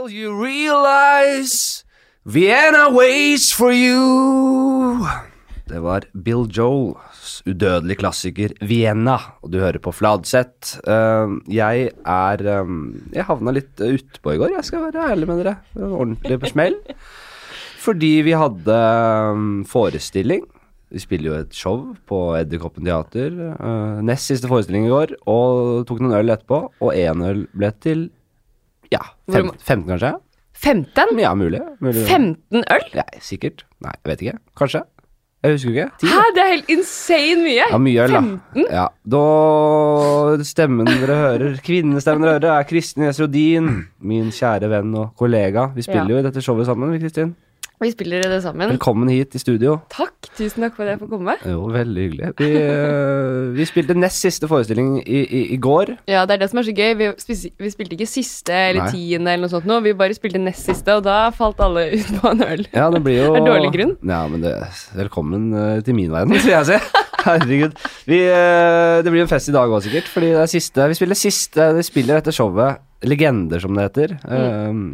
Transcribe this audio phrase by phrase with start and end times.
[0.00, 1.84] Will you realize
[2.24, 5.04] Vienna waits for you?
[5.68, 10.78] Det var Bill Joels udødelige klassiker Vienna, og du hører på Fladseth.
[10.88, 15.42] Uh, jeg er um, Jeg havna litt utpå i går, jeg skal være ærlig med
[15.42, 15.58] dere.
[15.76, 16.78] Ordentlig på smell.
[17.84, 18.78] Fordi vi hadde
[19.34, 20.46] um, forestilling.
[20.88, 23.36] Vi spiller jo et show på Edderkoppen teater.
[23.60, 26.62] Uh, nest siste forestilling i går, og tok noen øl etterpå.
[26.80, 28.08] Og én øl ble til
[28.92, 29.00] ja,
[29.30, 30.12] fem, 15 kanskje?
[30.60, 31.18] 15?
[31.22, 31.60] Ja, mulig.
[31.80, 32.02] mulig.
[32.08, 32.88] 15 øl?
[32.94, 33.64] Ja, sikkert.
[33.80, 34.38] Nei, jeg vet ikke.
[34.60, 34.82] Kanskje.
[35.40, 35.86] Jeg husker ikke.
[36.02, 37.54] 10, Hæ, det er helt insane mye!
[37.70, 38.20] Ja, mye øl, da.
[38.20, 38.66] 15?
[38.76, 38.82] Ja,
[39.14, 39.22] da
[40.44, 43.70] Stemmen dere hører, kvinnestemmen dere hører, er Kristin Jesrudin,
[44.04, 45.70] Min kjære venn og kollega.
[45.74, 46.16] Vi spiller Ja.
[46.16, 47.32] jo i dette showet sammen, vi, Kristin.
[47.80, 48.68] Vi spiller det sammen.
[48.74, 49.78] Velkommen hit i studio.
[49.88, 51.32] Takk, tusen takk for at jeg får komme.
[51.48, 52.26] Jo, veldig hyggelig.
[52.36, 55.94] Vi, øh, vi spilte nest siste forestilling i, i, i går.
[56.10, 56.90] Ja, det er det som er så gøy.
[56.98, 57.08] Vi,
[57.56, 58.90] vi spilte ikke siste eller Nei.
[58.92, 59.78] tiende eller noe sånt nå.
[59.86, 62.66] Vi bare spilte nest siste, og da falt alle ut på en øl.
[62.76, 63.96] Ja, det blir jo Er dårlig grunn?
[64.12, 64.52] Ja, men det,
[65.00, 66.78] velkommen øh, til min verden, vil jeg si.
[67.24, 67.80] Herregud.
[68.12, 70.12] Vi, øh, det blir en fest i dag òg, sikkert.
[70.12, 74.16] Fordi det er siste Vi spiller siste Vi spiller dette showet Legender, som det heter.
[74.28, 74.84] øh,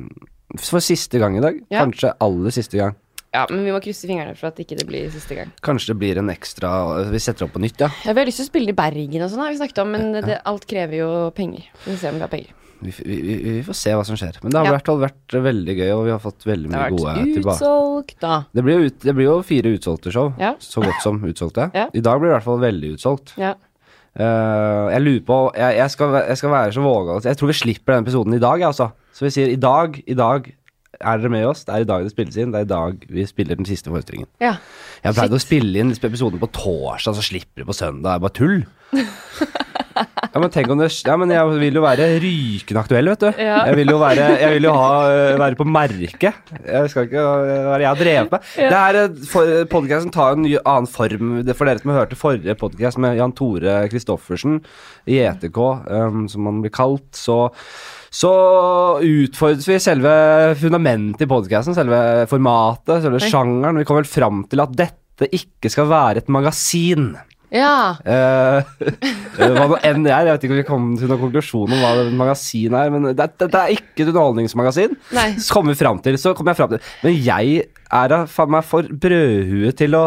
[0.60, 1.58] for siste gang i dag.
[1.72, 1.82] Ja.
[1.84, 2.96] Kanskje aller siste gang.
[3.34, 5.50] Ja, men vi må krysse fingrene for at ikke det blir siste gang.
[5.66, 6.70] Kanskje det blir en ekstra
[7.10, 7.90] Vi setter opp på nytt, ja.
[8.06, 9.90] Ja, vi har lyst til å spille i Bergen og sånn, har vi snakket om,
[9.92, 11.66] men det, alt krever jo penger.
[11.82, 12.54] Vi får se om vi har penger.
[12.78, 14.36] Vi, vi, vi, får se hva som skjer.
[14.42, 16.74] Men det har i hvert fall vært veldig gøy, og vi har fått veldig Det
[16.74, 17.56] mye har gode vært tilbake.
[17.56, 18.34] utsolgt, da.
[18.52, 20.32] Det blir, ut, det blir jo fire utsolgte show.
[20.40, 20.52] Ja.
[20.60, 21.70] Så godt som utsolgte.
[21.76, 21.86] Ja.
[21.92, 23.32] I dag blir det i hvert fall veldig utsolgt.
[23.40, 23.54] Ja.
[24.16, 27.56] Uh, jeg lurer på jeg, jeg, skal, jeg skal være så vågal Jeg tror vi
[27.58, 28.86] slipper den episoden i dag, jeg, altså.
[29.16, 30.50] Så vi sier i dag, i dag
[30.96, 31.64] er dere med oss.
[31.64, 32.52] Det er i dag det spilles inn.
[32.52, 34.28] Det er i dag vi spiller den siste forestillingen.
[34.44, 34.58] ja.
[35.04, 38.08] Jeg har pleid å spille inn episoden på torsdag, så slipper det på søndag.
[38.08, 38.58] Det er bare tull.
[39.96, 43.40] Ja, men tenk om det Ja, men jeg vil jo være rykende aktuell, vet du.
[43.40, 43.62] Ja.
[43.70, 46.52] Jeg vil jo være Jeg vil jo ha, øh, være på merket.
[46.66, 48.50] Jeg skal ikke øh, være Jeg har drevet med.
[48.60, 48.82] Ja.
[48.84, 51.30] her Podkasten tar en ny annen form.
[51.46, 54.60] Det For dere som hørte forrige podkast med Jan Tore Christoffersen
[55.08, 57.46] i ETK, um, som han blir kalt, så
[58.10, 58.32] så
[59.02, 60.12] utfordret vi selve
[60.60, 62.00] fundamentet i podkasten, selve
[62.30, 63.30] formatet, selve Oi.
[63.30, 63.80] sjangeren.
[63.80, 67.14] Vi kom vel fram til at dette ikke skal være et magasin.
[67.54, 67.96] ja.
[68.04, 68.66] Eh,
[69.38, 70.26] hva nå enn det er.
[70.28, 73.10] Jeg vet ikke om vi kom til noen konklusjon om hva et magasin er, men
[73.12, 74.96] det, det, det er ikke et underholdningsmagasin.
[75.16, 75.30] Nei.
[75.40, 78.52] Så kommer vi fram til, så kommer jeg fram til Men jeg er da faen
[78.56, 80.06] meg for brødhue til å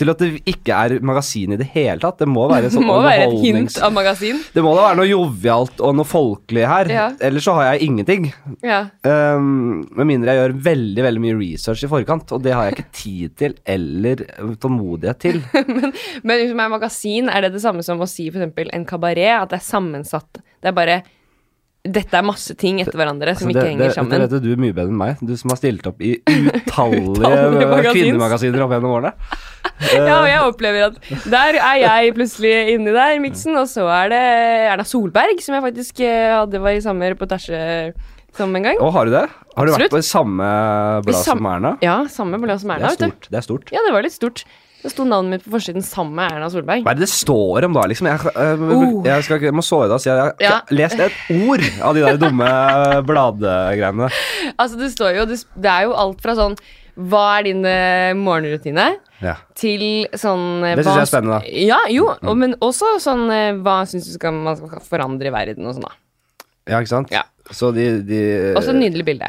[0.00, 2.18] til at det ikke er magasin i det hele tatt.
[2.22, 4.40] Det må være sånn må være et hint av magasin.
[4.54, 6.92] Det må da være noe jovialt og noe folkelig her.
[6.92, 7.06] Ja.
[7.30, 8.30] Ellers så har jeg ingenting.
[8.66, 8.82] Ja.
[9.04, 12.78] Um, med mindre jeg gjør veldig veldig mye research i forkant, og det har jeg
[12.78, 14.24] ikke tid til eller
[14.62, 15.40] tålmodighet til.
[16.26, 19.36] Men liksom, er magasin, er det det samme som å si eksempel en kabaret?
[19.40, 21.00] At det er sammensatt Det er bare
[21.80, 24.20] Dette er masse ting etter hverandre som Altså, ikke det, henger det, sammen.
[24.20, 26.10] Dette vet du mye bedre enn meg, du som har stilt opp i
[26.58, 29.14] Utallige utallige kvinnemagasiner opp gjennom årene.
[29.80, 30.96] Ja, og jeg opplever at
[31.32, 34.20] der er jeg plutselig inni der i miksen, og så er det
[34.74, 37.60] Erna Solberg, som jeg faktisk eh, hadde var i samme reportasje
[38.36, 38.76] som en gang.
[38.76, 39.24] Å, har du det?
[39.56, 39.86] Har du Absolutt.
[39.88, 40.50] vært på samme
[41.06, 41.72] blad som Erna?
[41.84, 42.92] Ja, samme blad som Erna.
[42.92, 43.30] Det er stort.
[43.32, 43.72] Det er stort.
[43.72, 44.44] Ja, det var litt stort.
[44.80, 46.82] Det sto navnet mitt på forsiden sammen med Erna Solberg.
[46.86, 48.06] Hva er det det står om da, liksom?
[48.08, 49.02] Jeg, øh, Oh.
[49.04, 50.60] jeg, skal, jeg må såre deg og si at jeg har Ja.
[50.72, 52.48] lest et ord av de der dumme
[53.10, 54.08] bladgreiene.
[54.56, 56.56] Altså, det står jo Det, er jo alt fra sånn
[56.96, 58.86] Hva er din eh, morgenrutine?
[59.20, 59.36] Ja.
[59.54, 61.52] Til sånn eh, Det synes jeg er spennende, da.
[61.68, 65.34] Ja, jo, og, men også sånn eh, Hva syns du skal, man skal forandre i
[65.34, 65.92] verden, og sånn, da.
[66.72, 67.12] ja, ikke sant?
[67.12, 67.26] Ja.
[67.50, 68.20] Så de, de
[68.56, 69.28] Også nydelig bilde.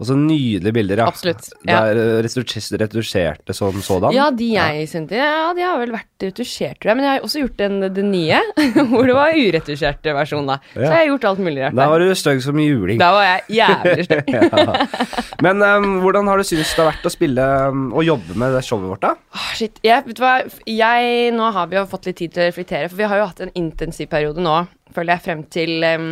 [0.00, 1.08] Og så nydelige bilder, ja.
[1.10, 1.82] Absolutt, Det ja.
[1.90, 4.14] er eh, retusjerte som sådan.
[4.16, 6.98] Ja, de jeg sendte, ja, de har vel vært retusjert, tror jeg.
[6.98, 8.40] Men jeg har også gjort den, den nye,
[8.90, 10.58] hvor det var uretusjert versjon, da.
[10.72, 11.78] Så jeg har gjort alt mulig rart.
[11.78, 13.00] Da var du stygg som juling.
[13.02, 14.32] Da var jeg jævlig stygg.
[14.36, 15.22] ja.
[15.44, 18.56] Men um, hvordan har du syntes det har vært å spille em, og jobbe med
[18.56, 19.14] det showet vårt, da?
[19.36, 19.80] Oh, shit.
[19.84, 20.36] Jeg, vet du hva?
[20.68, 23.26] Jeg, nå har vi jo fått litt tid til å reflektere, for vi har jo
[23.30, 24.62] hatt en intensiv periode nå,
[24.94, 26.08] føler jeg, frem til em,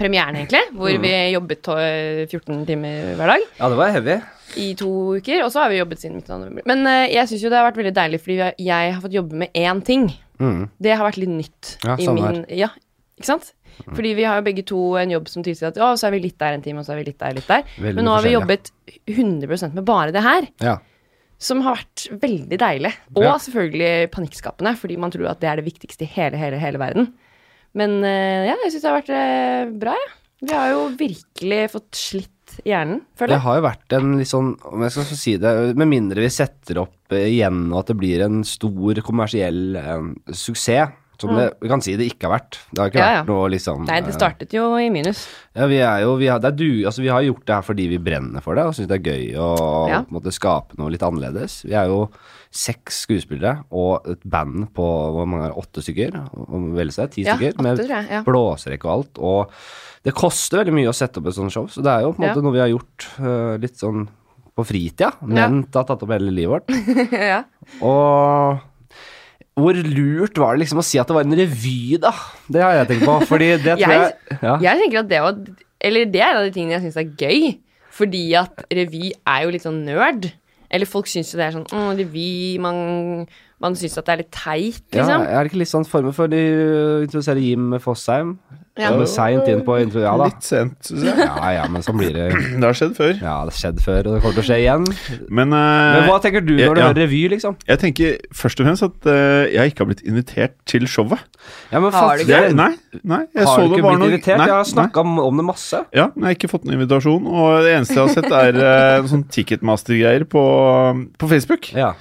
[0.00, 1.68] premieren, egentlig, hvor vi jobbet
[2.30, 4.16] 14 timer hver dag Ja, det var heavy.
[4.56, 6.62] i to uker, og så har vi jobbet siden midten av november.
[6.70, 9.42] Men uh, jeg syns jo det har vært veldig deilig, fordi jeg, har fått jobbe
[9.44, 10.08] med én ting.
[10.40, 10.68] Mm.
[10.80, 11.76] Det har vært litt nytt.
[11.84, 12.70] Ja, i samme min, ja,
[13.18, 13.52] ikke sant?
[13.86, 16.22] Fordi vi har jo begge to en jobb som tilsier at å, så er vi
[16.24, 17.62] litt der en time, og så er vi litt der, litt der.
[17.78, 18.70] Veldig Men nå har vi jobbet
[19.06, 20.78] 100 med bare det her, Ja.
[21.38, 22.92] som har vært veldig deilig.
[23.14, 23.36] Og Ja.
[23.38, 27.12] selvfølgelig panikkskapende, fordi man tror at det er det viktigste i hele, hele, hele verden.
[27.74, 30.14] Men eh, ja, jeg syns det har vært eh, bra, jeg.
[30.48, 32.34] Vi har jo virkelig fått slitt
[32.64, 35.90] hjernen, føler Det har jo vært en litt sånn, om jeg skal si det, med
[35.90, 40.94] mindre vi setter opp eh, igjen og at det blir en stor kommersiell eh, suksess,
[41.18, 42.60] Som det, vi kan si det ikke har vært.
[42.70, 43.02] Det har ikke Mm.
[43.02, 43.22] Ja, ja.
[43.24, 45.24] vært noe liksom Nei, det startet jo i minus.
[45.58, 47.66] Ja, vi er jo Vi har, det er du, altså, vi har gjort det her
[47.66, 49.48] fordi vi brenner for det og syns det er gøy å
[49.90, 50.04] Ja.
[50.14, 51.64] måte, skape noe litt annerledes.
[51.66, 52.04] Vi er jo
[52.50, 54.84] seks skuespillere og et band på
[55.14, 56.14] hvor mange er det, åtte stykker,
[56.78, 57.82] vel seg, ti Ja, stykker, med.
[58.10, 58.22] Ja.
[58.24, 59.18] blåserekke og alt.
[59.18, 59.50] Og
[60.04, 62.22] det koster veldig mye å sette opp et sånt show, så det er jo på
[62.22, 62.32] en Ja.
[62.34, 64.08] måte noe vi har gjort uh, litt sånn
[64.56, 65.12] på fritida.
[65.22, 67.12] men det har tatt opp hele livet vårt.
[67.12, 67.44] ja.
[67.84, 68.58] Og
[69.58, 72.12] hvor lurt var det liksom å si at det var en revy, da?
[72.48, 73.16] Det har jeg tenkt på.
[73.26, 74.56] Fordi det tror jeg, Jeg- ja.
[74.62, 75.34] Jeg tenker at det var
[75.80, 77.58] Eller det er en av de tingene jeg syns er gøy.
[77.90, 80.32] Fordi at revy er jo litt sånn nerd.
[80.70, 82.30] Eller folk syns jo det er sånn mm, revy
[82.60, 83.26] Man,
[83.62, 85.24] man syns at det er litt teit, liksom.
[85.24, 86.42] Ja, er det ikke litt sånn former for de
[87.06, 88.36] introduserer Jim Fosheim?
[88.78, 88.92] Ja.
[88.94, 89.06] Ja.
[89.10, 90.28] Seint inn på intro, ja da.
[90.30, 91.18] Litt sent, syns jeg.
[91.18, 92.28] Ja ja, men sånn blir det.
[92.60, 93.12] Det har skjedd før.
[93.16, 94.86] Ja, det har skjedd før, og det kommer til å skje igjen.
[95.28, 96.88] Men, uh, Men hva tenker du når du ja.
[96.88, 97.56] hører revy, liksom?
[97.68, 101.24] jeg tenker først og fremst at uh, jeg ikke har blitt invitert til showet.
[101.72, 102.58] Ja, men Har du du Det, ikke?
[102.58, 102.70] nei,
[103.02, 104.42] nei, jeg Har så du det ikke var blitt noe invitert?
[104.42, 105.82] Nei, Jeg har snakka om, om det masse.
[105.96, 108.60] Ja, men jeg har ikke fått noen invitasjon, og det eneste jeg har sett, er
[109.02, 110.44] uh, sånn Ticketmaster-greier på,
[111.18, 111.72] på Facebook.
[111.74, 111.94] Ja.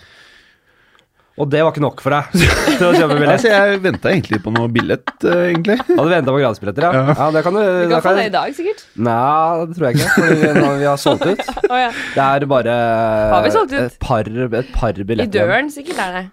[1.38, 2.32] Og det var ikke nok for deg
[2.80, 3.34] til å kjøpe billett?
[3.36, 5.76] Altså, jeg venta egentlig på noe billett, eh, egentlig.
[6.00, 6.92] Hadde venta på gratisbilletter, ja.
[6.98, 7.16] Ja.
[7.20, 7.28] ja.
[7.36, 8.82] Det kan du Du da kan få det i dag, sikkert.
[9.06, 10.16] Nei, det tror jeg ikke.
[10.18, 11.44] Når vi, nå, vi har solgt ut.
[11.72, 11.92] Å, ja.
[12.16, 12.78] Det er bare
[13.36, 13.84] Har vi solgt ut?
[13.86, 14.32] et par,
[14.62, 15.30] et par I billetter.
[15.30, 15.52] igjen.
[15.54, 16.24] døren, sikkert er det.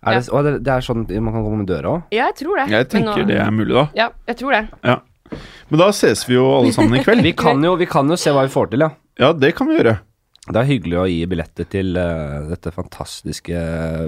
[0.00, 2.04] Er det, å, det, det er sånn man kan komme med døra òg?
[2.16, 2.66] Ja, jeg tror det.
[2.72, 3.86] Jeg Men nå- tenker det er mulig, da.
[4.02, 4.62] Ja, jeg tror det.
[4.88, 4.98] Ja.
[5.70, 7.22] Men da ses vi jo alle sammen i kveld.
[7.22, 8.90] Vi, kan jo- vi kan jo se hva vi får til, ja.
[9.20, 9.98] Ja, det kan vi gjøre.
[10.50, 13.64] Det er hyggelig å gi billetter til uh, dette fantastiske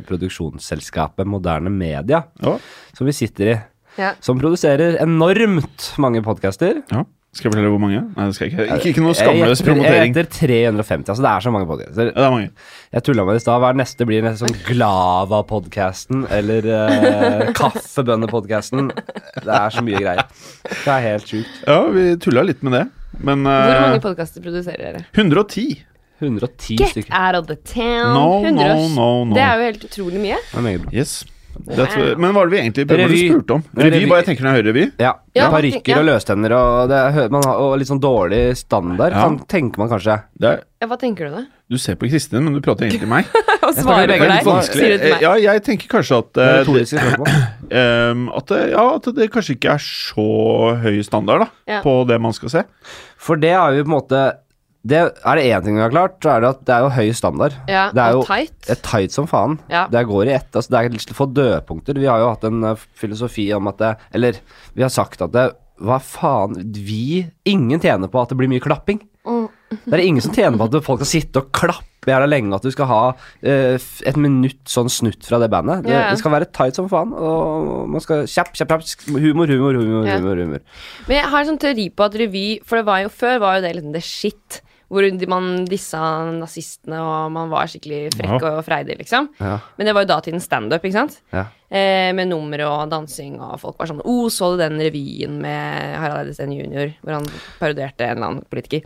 [0.08, 2.56] produksjonsselskapet Moderne Media, Ja.
[2.96, 3.58] som vi sitter i.
[3.98, 4.14] Ja.
[4.24, 6.82] Som produserer enormt mange podcaster.
[6.92, 7.04] ja.
[7.32, 8.00] Skal jeg fortelle hvor mange?
[8.12, 8.64] Nei, det skal jeg ikke.
[8.76, 10.10] Ikke, ikke noe skamløs Jeg promotering.
[10.12, 12.10] heter 350, altså det er så mange podcaster.
[12.10, 12.50] Ja, det er mange.
[12.92, 13.60] Jeg tulla med det i stad.
[13.62, 14.04] Hva er neste?
[14.10, 18.90] Blir det sånn Glava-podkasten eller uh, Kaffebønne-podkasten?
[18.92, 20.28] Det er så mye greier.
[20.68, 21.56] Det er helt sjukt.
[21.64, 22.84] Ja, vi tulla litt med det.
[23.24, 25.02] Men Hvor eh, mange podkaster produserer dere?
[25.16, 25.80] 110.
[26.22, 27.12] 110 Get stykker.
[27.12, 28.14] out of the town.
[28.14, 28.96] No, no, 100.
[28.96, 29.34] no, no.
[29.36, 30.40] Det er jo helt utrolig mye.
[30.50, 30.92] Det er meget bra.
[31.02, 31.22] Yes.
[31.52, 31.84] Det,
[32.16, 33.62] men hva var det vi egentlig hva var det du spurte om?
[33.76, 33.90] Revy.
[33.92, 34.84] Revy, hva jeg tenker når jeg hører revy?
[35.02, 35.10] Ja.
[35.36, 35.98] Ja, Parykker ja.
[36.00, 39.20] og løstenner og, det, er man har, og litt sånn dårlig standard, Ja.
[39.26, 40.16] kan, tenker man kanskje.
[40.32, 41.42] Det er, Ja, hva tenker du da?
[41.72, 43.28] du ser på Kristin, men du prater egentlig til meg.
[43.68, 44.48] og svarer begge deg?
[44.64, 45.22] Sier du til Eh, meg?
[45.22, 47.36] Ja, jeg tenker kanskje at Det eh, det,
[47.82, 50.26] ehm, at, ja, at det kanskje ikke er så
[50.82, 51.82] høy standard da, Ja.
[51.84, 52.64] på det man skal se.
[53.20, 54.24] For det har vi på en måte
[54.82, 56.90] det, Er det én ting vi har klart, så er det at det er jo
[56.96, 57.54] høy standard.
[57.70, 58.70] Ja, det er og jo tight.
[58.72, 59.58] Er tight som faen.
[59.70, 59.84] Ja.
[59.92, 60.50] Det går i ett.
[60.50, 62.00] Altså, det er litt få dødpunkter.
[62.02, 64.42] Vi har jo hatt en eh, filosofi om at det Eller
[64.74, 65.52] vi har sagt at det
[65.82, 69.00] Hva faen Vi Ingen tjener på at det blir mye klapping.
[69.22, 69.46] Mm.
[69.86, 72.64] Det er ingen som tjener på at folk skal sitte og klappe jævla lenge, at
[72.66, 75.84] du skal ha uh, et minutt sånn snutt fra det bandet.
[75.86, 76.08] Det, yeah.
[76.10, 80.08] det skal være tight som faen, og man skal kjapp, kjapp, kjapp, humor, humor, humor,
[80.08, 80.18] Ja.
[80.18, 80.64] humor, humor.
[81.06, 83.56] Men jeg har en sånn teori på at revy For det var jo før var
[83.56, 84.60] jo det liksom det shit.
[84.92, 86.02] Hvor man dissa
[86.36, 89.30] nazistene, og man var skikkelig frekk og freidig, liksom.
[89.40, 89.56] Ja.
[89.78, 91.18] Men det var jo datidens standup, ikke sant?
[91.32, 91.46] Ja.
[91.72, 95.94] Eh, med nummer og dansing, og folk var sånn Å, så du den revyen med
[95.96, 98.84] Harald Eidesen jr., hvor han parodierte en eller annen politiker?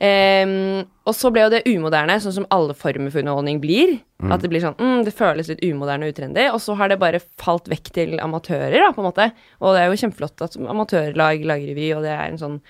[0.00, 3.98] eh, og så ble jo det umoderne, sånn som alle former for underholdning blir.
[4.30, 6.44] At det blir sånn mm, Det føles litt umoderne og utrendy.
[6.54, 9.32] Og så har det bare falt vekk til amatører, da, på en måte.
[9.60, 12.62] Og det er jo kjempeflott at amatørlag lager revy, og det er en sånn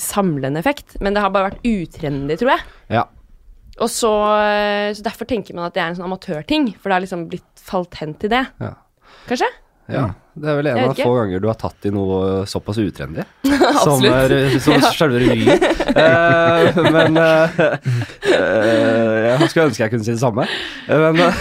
[0.00, 0.96] samlende effekt.
[1.00, 2.68] Men det har bare vært utrendy, tror jeg.
[2.98, 3.06] ja.
[3.80, 4.10] Og så,
[4.44, 7.22] eh, så derfor tenker man at det er en sånn amatørting, for det har liksom
[7.30, 8.42] blitt falt hen til det.
[8.60, 8.74] Ja.
[9.30, 9.48] Kanskje?
[9.88, 10.02] Ja,
[10.34, 13.24] det er vel en av få ganger du har tatt i noe såpass utrendy.
[13.84, 14.90] som er, som Ja.
[14.94, 15.58] selve revyen.
[15.90, 20.46] Uh, men uh, uh, Jeg skulle ønske jeg kunne si det samme.
[20.88, 21.34] Eh, Men eh,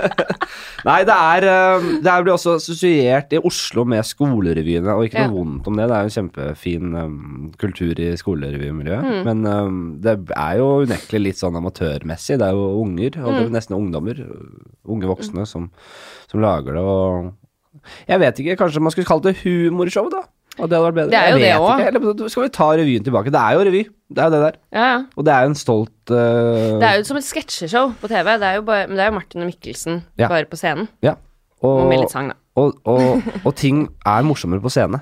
[0.88, 5.24] Nei, det er eh, Det er blir også assosiert i Oslo med skolerevyene, og ikke
[5.26, 5.34] noe Ja.
[5.36, 5.88] vondt om det.
[5.90, 9.04] Det er jo en kjempefin um, kultur i skolerevymiljøet.
[9.04, 9.20] Mm.
[9.28, 12.38] Men um, det er jo unektelig litt sånn amatørmessig.
[12.40, 13.36] Det er jo unger, og Mm.
[13.36, 14.22] det er nesten ungdommer,
[14.88, 15.68] unge voksne, som,
[16.30, 16.82] som lager det.
[16.82, 17.30] og
[18.08, 20.24] jeg vet ikke, kanskje man skulle kalt det humorshow, da?
[20.58, 21.10] Og det hadde vært bedre.
[21.12, 21.82] Det er jo det òg.
[21.86, 23.30] Eller skal vi ta revyen tilbake?
[23.32, 23.82] Det er jo revy.
[24.10, 24.56] Det er jo det der.
[24.74, 24.98] Ja, ja.
[25.16, 26.80] Og det er jo en stolt uh...
[26.82, 28.34] Det er jo som et sketsjeshow på TV.
[28.42, 30.28] Det er jo bare, men det er jo Martin og Mikkelsen Ja.
[30.28, 30.88] bare på scenen.
[31.06, 31.14] Ja.
[31.62, 32.36] Og, Og med litt sang, da.
[32.60, 35.00] og, og, og ting er morsommere på scene.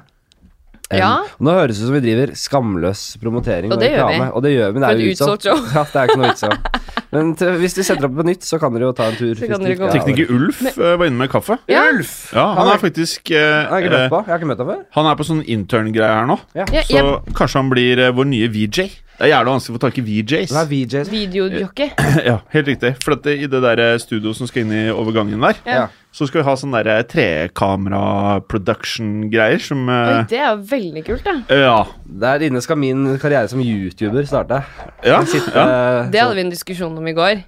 [0.90, 1.10] Enn- Ja.
[1.40, 4.12] Nå høres det ut som vi driver skamløs promotering Og reklame.
[4.24, 4.30] vi.
[4.34, 4.80] Og det gjør vi.
[4.80, 5.44] Det er jo utsolgt.
[5.74, 6.78] Ja, det er ikke noe utsolgt.
[7.12, 9.34] Men til, hvis de setter opp på nytt, så kan dere jo ta en tur.
[9.34, 11.56] Tekniker Ulf eh, var inne med kaffe.
[11.68, 11.86] Ja.
[11.92, 12.32] Ulf!
[12.34, 14.22] Ja, han Han er- er faktisk eh, han, er ikke eh, på.
[14.26, 14.82] Jeg har ikke møtt ham før.
[14.98, 16.38] Han er på sånn intern-greie her nå.
[16.54, 16.64] Ja.
[16.72, 18.88] Ja, Så jeg, kanskje han blir eh, vår nye VJ.
[19.18, 20.52] Det er jævlig vanskelig å få tak i VJs.
[20.54, 21.08] Hva er VJs?
[21.10, 21.88] videojockey.
[22.30, 22.92] ja, helt riktig.
[23.02, 25.86] For at det, i det der eh, studioet som skal inn i overgangen der, Ja.
[26.18, 31.22] Så skal vi ha sånn derre trekamera-production-greier som Oi, eh, det er jo veldig kult,
[31.22, 31.34] da.
[31.54, 31.76] Ja.
[32.24, 34.58] Der inne skal min karriere som YouTuber starte.
[35.06, 35.62] Ja, sitter, ja.
[35.62, 37.44] eh, Det hadde vi en diskusjon om i går.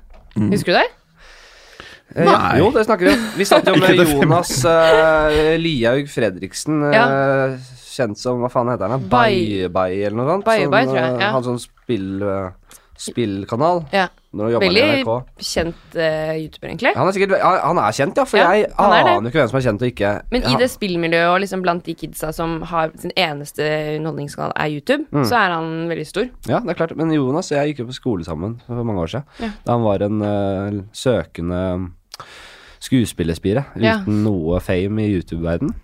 [0.53, 0.87] Husker du det?
[2.15, 3.23] Eh, ja, Jo, det snakker vi om.
[3.41, 7.59] Vi satt jo med Jonas uh, Lihaug Fredriksen, eh,
[7.91, 9.03] kjent som Hva faen heter han?
[9.11, 10.47] Bye-Bye, eller noe sånt?
[10.47, 11.31] Bye, Bai, Sånn, tror jeg, eh, ja.
[11.35, 12.51] Han sånn spill, eh,
[13.11, 13.83] spillkanal.
[13.95, 14.07] Ja.
[14.33, 15.05] Veldig
[15.43, 16.93] kjent uh, YouTuber, egentlig.
[16.95, 19.49] Han er sikkert Han er kjent, ja, for Ja, jeg er aner jo ikke hvem
[19.51, 20.13] som er kjent og ikke.
[20.31, 24.71] Men i det spillmiljøet og liksom blant de kidsa som har sin eneste underholdningskanal er
[24.77, 25.25] YouTube, Mm.
[25.27, 26.29] så er han veldig stor.
[26.47, 26.97] Ja, det er klart.
[26.97, 29.25] Men Jonas og jeg gikk jo på skole sammen for mange år siden.
[29.41, 29.51] Ja.
[29.67, 31.91] Da han var en uh, søkende
[32.81, 33.99] skuespillerspire Ja.
[34.01, 35.75] uten noe fame i YouTube-verden.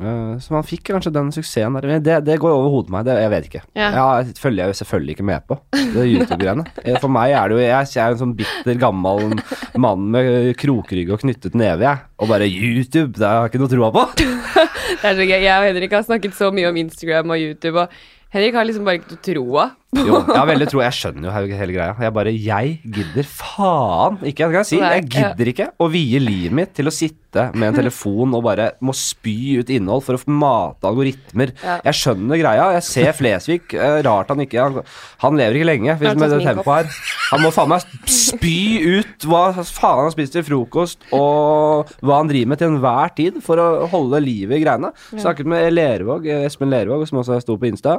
[0.00, 1.86] Eh, så man fikk kanskje den suksessen der.
[1.90, 3.04] Men det, det går over hodet meg.
[3.08, 3.62] Det, jeg vet ikke.
[3.76, 3.90] Ja.
[4.24, 6.66] Det følger jeg jo selvfølgelig ikke med på, det YouTube-greiene.
[6.80, 9.34] Eh, For meg er det jo Jeg, jeg er en sånn bitter, gammel
[9.80, 12.04] mann med krokrygg og knyttet neve, jeg.
[12.22, 14.06] Og bare YouTube, det har jeg ikke noe troa på.
[15.00, 15.36] Det er så gøy.
[15.44, 18.88] Jeg og Henrik har snakket så mye om Instagram og YouTube, og Henrik har liksom
[18.88, 19.66] bare ikke noe troa.
[19.90, 21.94] Jo, jeg har veldig tro Jeg skjønner jo hele greia.
[21.98, 24.46] Jeg bare Jeg gidder faen ikke.
[24.54, 24.76] Jeg si.
[24.78, 28.68] Jeg gidder ikke å vie livet mitt til å sitte med en telefon og bare
[28.86, 31.50] må spy ut innhold for å mate algoritmer.
[31.82, 32.68] Jeg skjønner greia.
[32.76, 33.74] Jeg ser Flesvig.
[33.74, 34.78] eh, Rart han ikke Han,
[35.24, 37.00] han lever ikke lenge hvis med det tempoet her.
[37.32, 38.54] Han må faen meg spy
[39.00, 43.42] ut hva faen han spist til frokost, og hva han driver med til enhver tid
[43.42, 44.92] for å holde livet i greiene.
[45.16, 47.98] Snakket med Lervåg, eh, Espen Lervåg, som også sto på Insta.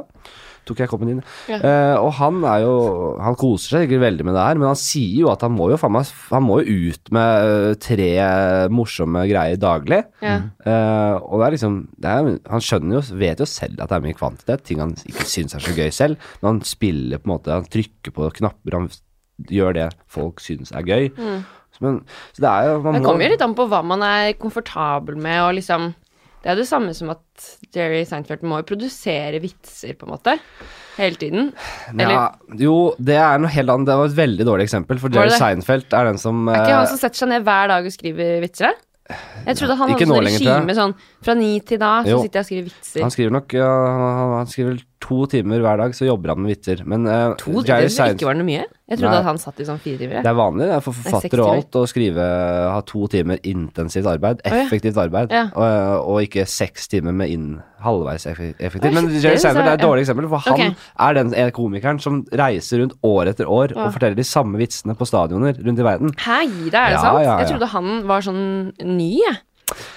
[0.68, 1.22] Tok jeg koppen din?
[1.50, 1.58] Ja.
[1.58, 2.74] Uh, og han er jo
[3.22, 5.66] Han koser seg sikkert veldig med det her, men han sier jo at han må
[5.72, 8.10] jo faen meg Han må jo ut med eh, tre
[8.72, 10.02] morsomme greier daglig.
[10.22, 10.36] Ja.
[10.62, 13.98] Uh, og det er liksom det er, Han skjønner jo, vet jo selv at det
[13.98, 17.28] er mye kvantitet, ting han ikke syns er så gøy selv, men han spiller på
[17.28, 18.88] en måte Han trykker på knapper, han
[19.50, 21.10] gjør det folk syns er gøy.
[21.16, 21.42] Mm.
[21.82, 21.98] men,
[22.36, 23.00] så det er jo man.
[23.00, 25.90] Det kommer jo litt an på hva man er komfortabel med, og liksom
[26.42, 30.36] Det er det samme som at Jerry Seinfeld må jo produsere vitser, på en måte.
[30.98, 31.52] Hele tiden.
[31.94, 32.24] Eller ja,
[32.60, 33.88] Jo, det er noe helt annet.
[33.88, 35.32] Det var et veldig dårlig eksempel, for Jerry?
[35.38, 37.94] Seinfeld er den som er ikke eh, han som setter seg ned hver dag og
[37.94, 38.74] skriver vitser?
[39.46, 40.92] Jeg trodde han hadde sånn regime sånn
[41.24, 42.20] fra ni til da, så Jo.
[42.24, 43.02] sitter jeg og skriver vitser.
[43.02, 46.52] Han skriver nok ja, han, han skriver to timer hver dag, så jobber han med
[46.54, 46.84] vitser.
[46.88, 48.64] Men uh, To, det Jerry Seinfeld ikke var noe mye.
[48.92, 49.20] Jeg trodde Nei.
[49.22, 50.20] at han satt i sånn fire timer.
[50.22, 52.24] Det er vanlig det er for seks forfatter og alt å skrive
[52.74, 55.46] ha to timer intensivt arbeid, effektivt arbeid, Ja.
[55.56, 57.46] og, og ikke seks timer med inn
[57.82, 58.92] halvveis effektivt.
[58.94, 62.82] Men Jerry Seinfeld er et dårlig eksempel, for han er den er komikeren som reiser
[62.84, 63.86] rundt år etter år Ja.
[63.86, 66.12] og forteller de samme vitsene på stadioner rundt i verden.
[66.26, 67.24] Hei, det er det Ja, sant?
[67.24, 68.44] Jeg trodde han var sånn
[68.84, 69.40] ny, jeg.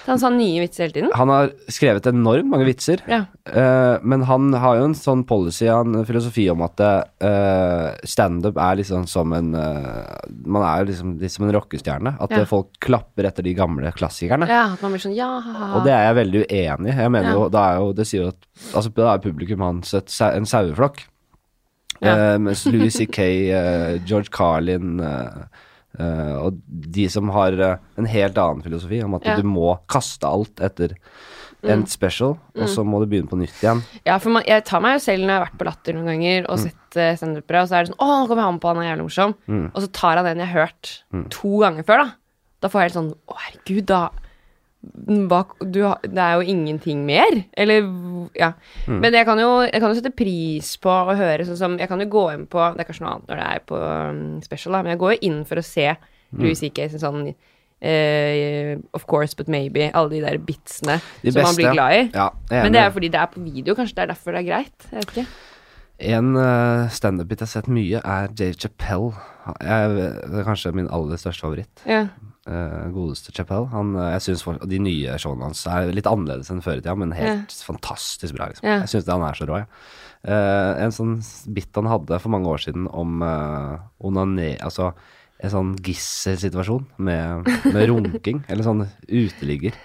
[0.06, 1.12] Han sa nye vitser hele tiden.
[1.18, 3.26] Han har skrevet enormt mange vitser, Ja.
[3.46, 8.80] Uh, men han har jo en sånn policy, en filosofi om at uh, standup er
[8.80, 10.16] liksom som en uh,
[10.46, 12.16] Man er jo liksom litt som en rockestjerne.
[12.20, 12.46] At Ja.
[12.50, 14.48] folk klapper etter de gamle klassikerne.
[14.50, 15.72] ja, at man blir sånn ja, ha, ha.
[15.78, 16.98] Og det er jeg veldig uenig i.
[17.02, 17.34] Jeg mener Ja.
[17.38, 20.46] jo, da er jo, Det sier jo at altså, Da er publikum hans et, en
[20.46, 21.06] saueflokk.
[22.02, 22.38] Ja.
[22.38, 25.46] Mens Louis C.K., George Carlin eh,
[26.00, 29.36] eh, og de som har uh, en helt annen filosofi om at Ja.
[29.40, 30.96] du må kaste alt etter
[31.66, 33.80] en special, og så må du begynne på nytt igjen.
[34.06, 36.12] Ja, for man, jeg tar meg jo selv når jeg har vært på Latter noen
[36.12, 38.70] ganger og sett uh, standupere, og så er det sånn Å, nå kommer han på,
[38.70, 39.34] han er jævlig morsom.
[39.72, 40.92] Og så tar han en jeg har hørt
[41.34, 42.14] to ganger før, da.
[42.62, 44.04] Da får jeg helt sånn Å, herregud, da
[45.30, 47.44] hva, du, Det er jo ingenting mer.
[47.58, 47.88] Eller
[48.36, 48.52] Ja.
[48.88, 51.88] Men jeg kan, jo, jeg kan jo sette pris på å høre sånn som Jeg
[51.92, 54.22] kan jo gå inn på Det er kanskje noe annet når det er på um,
[54.46, 55.88] special, da, men jeg går jo inn for å se
[56.36, 56.90] Louis C.K.
[56.92, 59.90] sin sånn uh, Of course, but maybe.
[59.94, 62.06] Alle de der bitsene De som man blir glad i.
[62.14, 64.44] Ja, Men det er jo fordi det er på video, kanskje det er derfor det
[64.44, 64.88] er greit.
[64.92, 65.28] Jeg vet ikke.
[66.16, 69.14] En uh, standup-bit jeg har sett mye, er Dave Chappelle.
[69.62, 71.86] Det er kanskje min aller største favoritt.
[71.88, 72.08] Ja.
[72.46, 73.66] Eh, godeste Chapell.
[73.74, 76.94] Eh, jeg synes for, De nye showene hans er litt annerledes enn før i tida,
[76.96, 78.52] men helt fantastisk bra.
[78.52, 78.80] liksom Ja.
[78.84, 79.62] Jeg syns han er så rå.
[79.64, 79.68] Ja.
[80.26, 81.20] Uh, en sånn
[81.54, 84.58] bit han hadde for mange år siden om uh, onané...
[84.62, 84.94] Altså
[85.44, 89.76] en sånn gisselsituasjon med, med runking, eller sånn uteligger.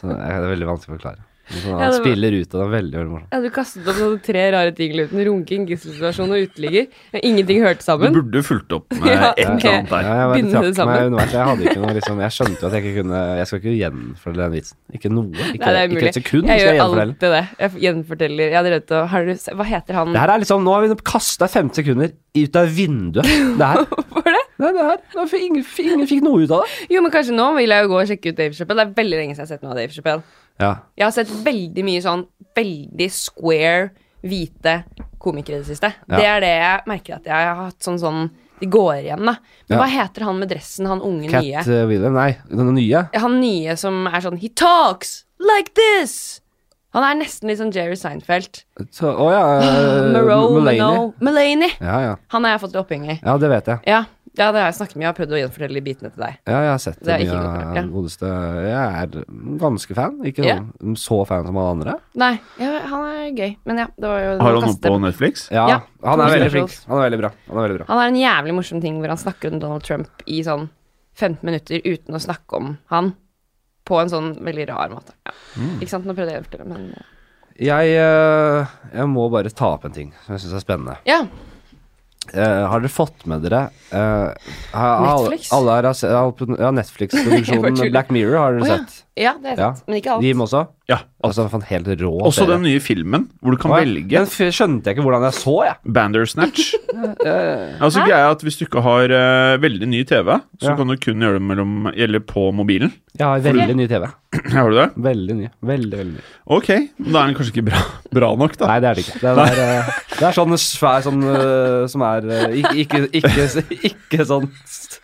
[0.00, 1.26] Så det er veldig vanskelig å forklare.
[1.44, 3.28] Sånn, han ja, var- spiller ut, av det er veldig veldig morsomt.
[3.34, 5.20] ja, du kastet opp sånne tre rare ting i luften.
[5.28, 6.86] Runking, gisselsituasjon og uteligger.
[7.20, 8.12] Ingenting hørte sammen.
[8.16, 10.34] Du burde fulgt opp med Ja, et eller annet Ja, der.
[10.34, 11.12] jeg det trakk sammen.
[11.18, 11.28] meg.
[11.34, 13.74] Jeg hadde ikke noe liksom Jeg skjønte jo at jeg ikke kunne Jeg skal ikke
[13.82, 14.76] gjenfortelle den vitsen.
[14.94, 15.28] Ikke noe.
[15.34, 17.44] Ikke, Nei, det er ikke et sekund Jeg skal jeg gjør alltid det.
[17.60, 20.12] Jeg gjenforteller Jeg hadde rett til å Har du Hva heter han?
[20.16, 23.28] Det her er liksom Nå har vi kasta 50 sekunder ut av vinduet.
[23.60, 23.84] Det her.
[24.10, 24.43] Hvorfor det?
[24.62, 26.88] Nei, det her det fikk, ingen, ingen fikk noe ut av det.
[26.94, 28.84] Jo, men kanskje nå vil jeg jo gå og sjekke ut Dave Chappelle.
[28.84, 30.22] Det er veldig lenge siden jeg har sett noe av Dave Chappelle.
[30.62, 30.72] Ja.
[31.00, 32.22] Jeg har sett veldig mye sånn
[32.54, 33.88] veldig square,
[34.24, 34.76] hvite
[35.20, 35.90] komikere i det siste.
[36.06, 36.14] Ja.
[36.20, 38.24] Det er det jeg merker at jeg har hatt sånn sånn
[38.62, 39.32] De går igjen, da.
[39.68, 39.80] Men Ja.
[39.82, 41.58] hva heter han med dressen, han unge Cat nye?
[41.66, 43.08] Cat William, nei, den nye.
[43.18, 46.40] Han nye som er sånn He talks like this!
[46.94, 48.62] Han er nesten litt sånn Jerry Seinfeld.
[48.94, 50.78] Så, å ja, Uh, Moreau, Mulaney.
[50.78, 51.56] Mulaney.
[51.58, 51.70] Mulaney.
[51.82, 52.16] Ja, ja.
[52.30, 53.18] Han har jeg fått litt oppheng i.
[53.18, 53.80] ja, det vet jeg.
[53.90, 54.04] Ja,
[54.34, 55.04] ja, det har jeg snakket med.
[55.04, 56.38] Jeg har prøvd å gjenfortelle de bitene til deg.
[56.50, 57.74] Ja, jeg har sett Det er mye av ja.
[57.76, 58.30] den godeste
[58.66, 59.26] Jeg er
[59.62, 60.16] ganske fan.
[60.26, 60.56] Ikke Ja.
[60.58, 61.94] sånn, så fan som alle andre.
[62.18, 63.56] Nei, ja, han er gøy.
[63.64, 65.48] Men ja, det var jo Har han noe på Netflix?
[65.54, 66.78] Ja, Ja, han er veldig flink.
[66.90, 67.30] Han er veldig bra.
[67.48, 67.86] Han er veldig bra.
[67.92, 70.68] Han har en jævlig morsom ting hvor han snakker om Donald Trump i sånn
[71.14, 73.14] 15 minutter uten å snakke om han.
[73.84, 75.12] På en sånn veldig rar måte.
[75.26, 75.32] Ja.
[75.60, 75.74] Mm.
[75.78, 76.94] Ikke sant, nå prøvde jeg å fortelle, men
[77.54, 80.96] Jeg, eh, jeg må bare ta opp en ting som jeg syns er spennende.
[81.06, 81.20] Ja.
[82.32, 84.32] Eh, har dere fått med dere uh,
[84.72, 85.52] har- Netflix?
[85.52, 87.90] Alle, alle har ja, Netflix-produksjonen.
[87.94, 88.78] Black Mirror har dere ja.
[88.78, 89.03] sett?
[89.16, 89.72] Ja, det er Ja.
[89.74, 89.84] sant.
[89.88, 90.24] Men ikke alt.
[90.26, 90.66] Jim også?
[90.90, 90.98] Ja.
[91.24, 92.48] Altså, fan, helt rå Også serie.
[92.58, 93.76] den nye filmen hvor du kan ja.
[93.80, 95.76] velge Den f- skjønte jeg ikke hvordan jeg så, jeg.
[95.96, 96.74] Bandersnatch.
[97.80, 100.76] Altså greia er at Hvis du ikke har eh, veldig ny TV, så Ja.
[100.76, 102.92] kan du kun gjøre det mellom, eller på mobilen.
[103.18, 104.04] Jeg har veldig ny TV.
[104.50, 104.88] Har du det?
[104.98, 105.48] Veldig ny.
[105.62, 106.22] Veldig, veldig ny.
[106.50, 106.66] Ok,
[106.98, 107.82] da er den kanskje ikke bra,
[108.18, 108.66] bra nok, da.
[108.66, 109.20] Nei, det er det ikke.
[109.22, 113.92] Det er, eh, det er sånn svær sånn eh, som er eh, ikke, ikke, ikke,
[113.92, 114.98] ikke sånn s-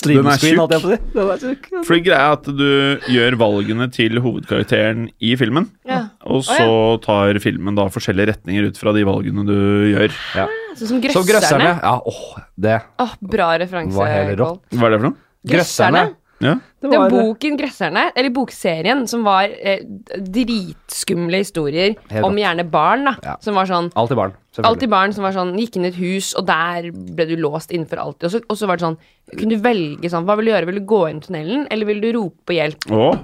[0.00, 0.62] slim er screen, tjukk.
[0.62, 1.12] holdt jeg på å si.
[1.12, 1.68] Den er tjukk.
[1.84, 6.04] For greia er at du gjør valgene til hovedkarakteren i filmen, Ja.
[6.24, 9.56] og så tar filmen da forskjellige retninger ut fra de valgene du
[9.92, 10.14] gjør.
[10.38, 10.46] Ja.
[10.72, 11.28] Sånn som Som Grøsserne.
[11.28, 11.72] grøsserne.
[11.82, 13.92] Ja, åh, det Åh, bra referanse.
[13.98, 14.38] Var helt.
[14.72, 15.16] Hva er det for noe?
[15.46, 16.04] Grøsserne.
[16.42, 16.54] Ja.
[16.82, 19.84] Det Den var boken 'Gresserne', eller bokserien, som var eh,
[20.18, 23.12] dritskumle historier Helt om gjerne barn, da.
[23.22, 23.36] Ja.
[23.44, 24.34] Som var sånn alltid barn.
[24.66, 27.70] Alltid barn som var sånn Gikk inn i et hus, og der ble du låst
[27.72, 28.26] innenfor alltid.
[28.26, 28.98] Og så, og så var det sånn
[29.32, 30.68] Kunne du velge sånn Hva vil du gjøre?
[30.68, 32.88] Vil du gå inn i tunnelen, eller vil du rope på hjelp?
[32.90, 33.22] Åh.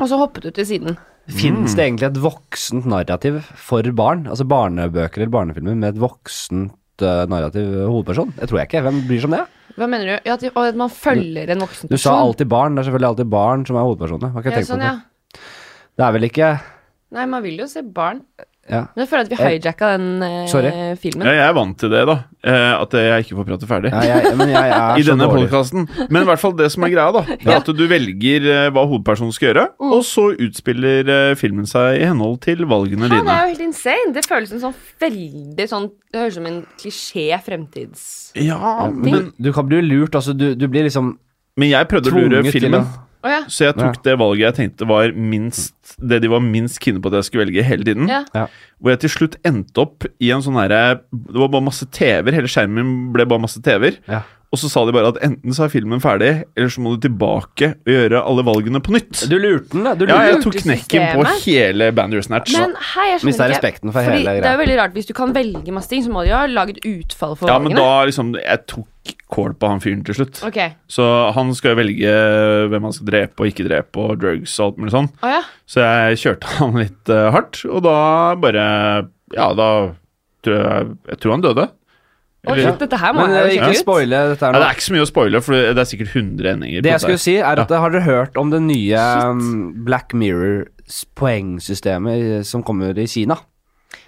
[0.00, 1.00] Og så hoppet du til siden.
[1.30, 4.26] Fins det egentlig et voksent narrativ for barn?
[4.30, 8.32] Altså barnebøker eller barnefilmer med et voksent uh, narrativ hovedperson?
[8.38, 8.84] Det tror jeg ikke.
[8.86, 9.46] Hvem bryr seg om det?
[9.80, 10.14] Hva mener du?
[10.28, 11.96] Ja, at, at man følger en voksen person?
[11.96, 12.76] Du sa alltid barn.
[12.76, 14.32] Det er selvfølgelig alltid barn som er hovedpersonene.
[14.34, 15.40] Hva kan ja, tenke sånn, på ja.
[15.40, 15.46] det?
[15.96, 16.50] Det er vel ikke
[17.10, 18.20] Nei, man vil jo se barn.
[18.70, 18.80] Ja.
[18.94, 20.70] Men jeg føler at vi hijacka den eh, Sorry.
[21.02, 21.26] filmen.
[21.26, 22.16] ja, jeg er vant til det, da.
[22.40, 23.90] Eh, at jeg ikke får prate ferdig.
[23.92, 25.88] ja jeg, men jeg er I så denne podkasten.
[26.08, 27.22] Men i hvert fall det som er greia, da.
[27.34, 29.92] Det er at du velger eh, hva hovedpersonen skal gjøre, Mm.
[29.96, 33.64] og så utspiller eh, filmen seg i henhold til valgene Ja, det er jo helt
[33.66, 34.12] insane.
[34.14, 38.04] Det føles som sånn veldig sånn Det høres ut som en klisjé fremtids...
[38.38, 40.14] Ja, Men men, du kan bli lurt.
[40.14, 41.16] Altså, du, du blir liksom
[41.58, 42.84] men jeg prøvde å lure filmen.
[42.86, 43.40] til Å ja.
[43.52, 47.10] Så jeg tok det valget jeg tenkte var minst det de var minst kine på
[47.10, 48.08] at jeg skulle velge hele tiden.
[48.08, 48.24] ja.
[48.34, 48.46] Ja.
[48.80, 52.32] Hvor jeg til slutt endte opp i en sånn herre Det var bare masse TV-er.
[52.32, 53.98] Hele skjermen ble bare masse TV-er.
[54.08, 54.22] Ja.
[54.50, 57.04] Og så sa de bare at enten så er filmen ferdig, eller så må du
[57.04, 59.20] tilbake og gjøre alle valgene på nytt.
[59.30, 59.92] Du lurte den, da.
[59.94, 62.56] Du Ja, jeg tok knekken på hele Bandersnatch.
[62.56, 64.96] Men hei, jeg Mista skjønner ikke respekten for fordi hele Det er jo veldig rart.
[64.96, 67.60] Hvis du kan velge masse ting, så må de jo ha laget utfall for Ja,
[67.62, 68.88] men da liksom Jeg tok
[69.30, 70.36] kål på han fyren til slutt.
[70.46, 70.70] Okay.
[70.90, 71.04] Så
[71.36, 72.12] han skal velge
[72.70, 75.08] hvem han skal drepe og ikke drepe, og drugs og alt mulig sånn.
[75.22, 75.42] Oh, ja.
[75.70, 77.96] Så jeg kjørte han litt uh, hardt, og da
[78.40, 78.64] bare
[79.36, 79.68] Ja, da
[80.42, 81.64] tror jeg Jeg tror han døde.
[82.40, 83.82] Eller, oh, shit, dette her må Men jeg eh, ikke ut.
[83.82, 86.12] spoile dette her Ja, det er ikke så mye å spoile, for det er sikkert
[86.16, 86.80] 100 endinger.
[86.86, 89.84] Det jeg skulle si, er at har dere hørt om det nye shit.
[89.84, 93.36] Black Mirror-poengsystemet som kommer i Kina?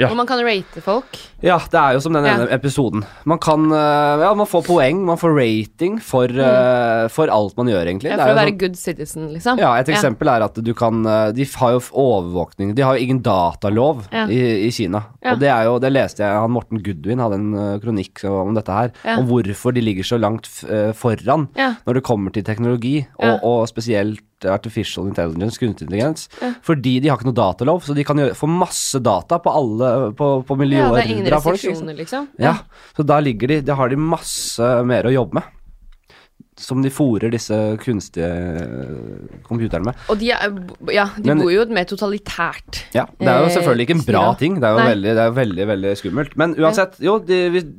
[0.00, 0.08] Ja.
[0.10, 1.18] Og man kan rate folk.
[1.44, 2.56] Ja, det er jo som den ene Ja.
[2.56, 3.04] episoden.
[3.28, 7.66] Man kan uh, Ja, man får poeng, man får rating for, uh, for alt man
[7.68, 8.10] gjør, egentlig.
[8.10, 9.58] Ja, Det for å være sånn- good citizen, liksom.
[9.58, 13.02] ja, Et eksempel er at du kan uh, De har jo overvåkning De har jo
[13.04, 15.02] ingen datalov i, i Kina.
[15.24, 18.72] Og det er jo Det leste jeg han Morten Goodwin hadde en kronikk om dette
[18.72, 18.92] her.
[19.18, 20.46] Om hvorfor de ligger så langt
[20.96, 21.48] foran
[21.86, 26.28] når det kommer til teknologi, og, og spesielt artificial intelligence, kunstig intelligens.
[26.40, 26.52] Ja.
[26.62, 30.12] Fordi de har ikke noe datalov, så de kan gjøre, få masse data på alle
[30.18, 31.62] På, på Ja, det er ingen millioner av folk.
[31.62, 31.88] Liksom.
[31.96, 32.28] liksom.
[32.38, 32.56] Ja,
[32.96, 35.42] så da ligger de Da har de masse mer å jobbe med.
[36.62, 40.02] Som de fòrer disse kunstige eh, computerne med.
[40.12, 40.52] Og de, er,
[40.92, 44.04] ja, de Men- bor jo med totalitært Ja, Det er jo Eh, selvfølgelig ikke en
[44.06, 44.60] bra ting.
[44.60, 46.36] Det er jo veldig, det er jo veldig, veldig skummelt.
[46.36, 47.38] Men uansett, jo, de,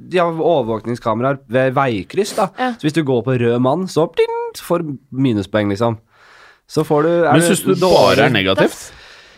[0.10, 2.49] de har overvåkningskameraer ved veikryss, da.
[2.58, 2.71] Ja.
[2.73, 5.99] Så hvis du går på rød mann, så ding, får minuspoeng, liksom.
[6.69, 8.91] Så får du er Men syns du det bare er negativt?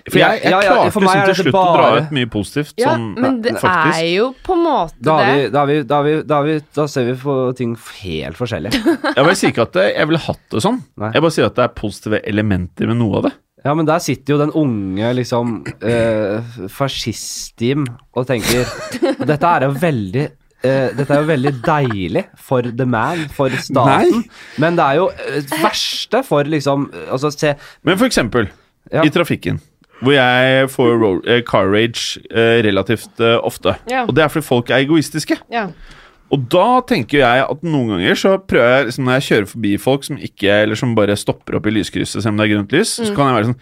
[0.06, 2.12] For jeg, jeg Ja, ja, klarte for meg liksom til slutt slutt å dra ut
[2.14, 2.74] mye positivt.
[2.78, 4.02] Ja, sånn, men det faktisk.
[4.04, 5.48] er jo på en måte da, vi, det.
[5.56, 7.72] da, vi, da, vi, da, vi, da ser vi på ting
[8.04, 8.74] helt forskjellig.
[9.16, 10.78] Jeg bare sier ikke at jeg ville hatt det sånn.
[11.02, 11.10] Nei.
[11.16, 13.34] Jeg bare sier at det er positive elementer med noe av det.
[13.66, 18.70] Ja, men der sitter jo den unge liksom eh, fascist-team og tenker
[19.32, 20.28] Dette er jo veldig
[20.66, 24.20] eh, dette er jo veldig deilig for the man, for staten.
[24.24, 24.60] Nei.
[24.62, 27.54] Men det er jo eh, det verste for liksom Altså, se
[27.86, 28.50] Men for eksempel
[28.94, 29.02] Ja.
[29.02, 29.60] i trafikken,
[30.04, 33.74] hvor jeg får road, uh, car rage uh, relativt eh, ofte.
[33.90, 34.04] Ja.
[34.06, 35.38] Og det er fordi folk er egoistiske.
[35.50, 35.68] Ja.
[36.30, 39.72] Og da tenker jeg at noen ganger så prøver jeg liksom når jeg kjører forbi
[39.78, 42.74] folk som ikke Eller som bare stopper opp i lyskrysset selv om det er grønt
[42.74, 43.60] lys, så kan jeg være sånn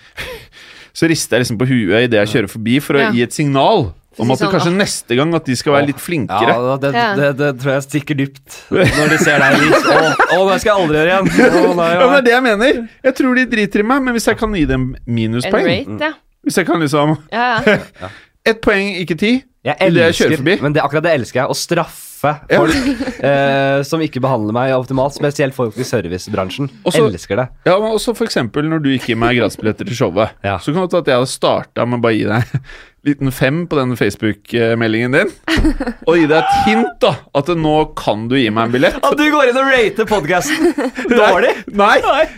[1.00, 3.12] Så rister jeg liksom på huet idet jeg kjører forbi for å Ja.
[3.12, 6.02] gi et signal om at det sånn, kanskje neste gang at de skal være litt
[6.04, 6.54] flinkere.
[6.54, 7.06] Ja, det, Ja.
[7.18, 9.64] det, det tror jeg stikker dypt når de ser deg.
[9.74, 11.32] Å, å, det skal jeg aldri gjøre igjen.
[11.72, 12.84] Å, nei, Ja, men det er det jeg mener.
[13.10, 16.14] Jeg tror de driter i meg, men hvis jeg kan gi dem minuspoeng rate, ja.
[16.44, 18.10] Hvis jeg kan liksom ja, ja.
[18.52, 19.38] Ett poeng, ikke ti.
[19.64, 20.56] Jeg elsker, jeg elsker, kjører forbi.
[20.66, 21.48] men det, akkurat det elsker jeg.
[21.48, 22.58] Å straffe Ja.
[22.60, 22.76] folk
[23.28, 25.16] eh, som ikke behandler meg optimalt.
[25.16, 26.68] Spesielt folk i servicebransjen.
[26.88, 27.46] Også- elsker det.
[27.68, 30.36] Ja, men også for eksempel når du ikke gir meg gratisbilletter til showet.
[30.44, 30.58] Ja.
[30.60, 32.60] Så kan det at jeg hadde starta med å bare gi deg
[33.04, 35.32] liten fem på den Facebook-meldingen din.
[36.08, 37.14] Og gi deg et hint, da.
[37.36, 39.00] At nå kan du gi meg en billett.
[39.04, 40.72] At du går inn og rater podkasten
[41.12, 41.52] dårlig!
[41.76, 41.98] Nei,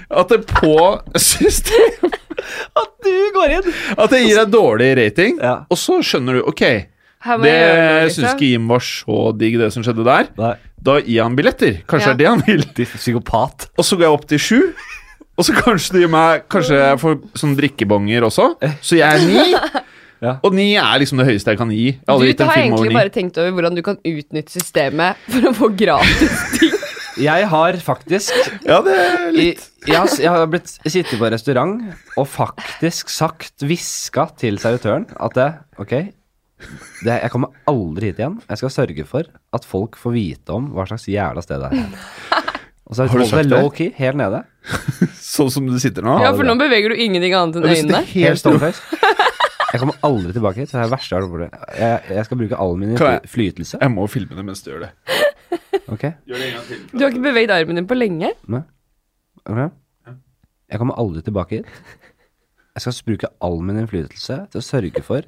[0.09, 0.73] at det på
[1.21, 2.09] system
[2.81, 3.69] At du går inn!
[3.97, 5.55] At jeg gir deg dårlig rating, Ja.
[5.69, 7.53] og så skjønner du Ok, det
[8.13, 8.27] syns liksom.
[8.35, 10.27] ikke Jim var så digg, det som skjedde der.
[10.37, 10.51] Nei,
[10.85, 11.79] Da gir han billetter.
[11.89, 12.13] Kanskje Ja.
[12.13, 12.65] det er det han vil.
[12.77, 13.69] de psykopat.
[13.77, 14.59] Og så går jeg opp til sju.
[15.35, 18.45] Og så kanskje du gir meg Kanskje jeg får sånne drikkebonger også.
[18.85, 19.83] Så jeg er ni.
[20.23, 20.37] Ja.
[20.47, 21.85] Og ni er liksom det høyeste jeg kan gi.
[21.91, 25.53] Jeg har Du har egentlig bare tenkt over hvordan du kan utnytte systemet for å
[25.57, 26.75] få gratis ting.
[27.15, 28.33] Jeg har faktisk
[28.67, 31.77] Ja, det er i, litt jeg, har, jeg har blitt sittet på restaurant
[32.19, 35.45] og faktisk sagt, hviska til servitøren at det,
[35.79, 35.93] ok,
[37.05, 38.35] det, jeg kommer aldri hit igjen.
[38.49, 41.87] Jeg skal sørge for at folk får vite om hva slags jævla sted det er.
[42.85, 43.59] Og så har Har du sagt det det?
[43.63, 44.43] low-key, helt nede.
[45.25, 46.19] sånn som du sitter nå.
[46.21, 48.03] Ja, for nå beveger du ingenting annet enn øynene.
[48.11, 48.81] Helt stoneface.
[49.75, 50.71] Jeg kommer aldri tilbake hit.
[50.71, 51.79] Det er det verste jeg har vært borti.
[51.81, 53.79] Jeg, jeg skal bruke all min Kan jeg- flytelse.
[53.81, 54.91] Jeg må filme det mens du gjør det.
[55.91, 56.03] Ok?
[56.25, 56.79] Gjør det en gang til.
[56.93, 58.31] Du har ikke beveget armen din på lenge.
[58.47, 58.63] Nei.
[59.45, 59.59] Ok.
[60.71, 61.65] Jeg kommer aldri tilbake hit.
[62.75, 65.21] Jeg skal bruke all min innflytelse til å sørge for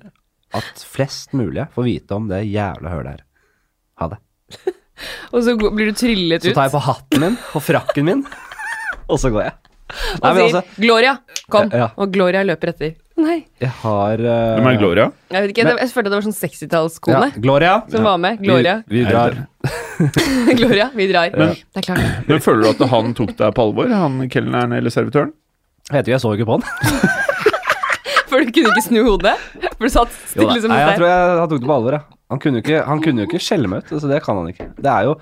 [0.57, 3.23] at flest mulig får vite om det jævla hølet her.
[4.01, 4.19] Ha det.
[5.35, 8.05] Og så går- blir du tryllet Så ut tar jeg på hatten min og frakken
[8.07, 8.23] min,
[9.07, 9.53] og så går jeg.
[9.87, 11.11] Nei, og men sier altså, 'Gloria,
[11.53, 11.69] kom'.
[11.71, 11.89] Ja.
[11.97, 12.95] Og Gloria løper etter.
[13.25, 15.05] Nei, jeg har uh, Hvem er Gloria?
[15.33, 15.63] jeg vet ikke.
[15.65, 17.71] Men- jeg følte det var sånn 60-tallskone Gloria.
[17.89, 18.41] som var med.
[18.43, 18.75] Gloria.
[18.85, 19.39] Vi, vi drar.
[20.59, 21.33] Gloria, vi drar.
[21.33, 22.27] Men- det er klart.
[22.29, 23.89] Men Føler du at han tok deg på alvor?
[23.93, 25.33] Han kelneren eller servitøren?
[25.89, 26.67] Jeg vet ikke, jeg så ikke på han.
[28.29, 29.33] For du kunne ikke snu hodet?
[29.77, 31.95] For du satt stille som Nei, et jeg tror jeg, han tok det på alvor,
[31.97, 32.01] ja.
[32.29, 34.49] Han kunne jo ikke, han kunne jo ikke skjelle meg ut, Altså, det kan han
[34.51, 34.65] ikke.
[34.75, 35.13] Det er jo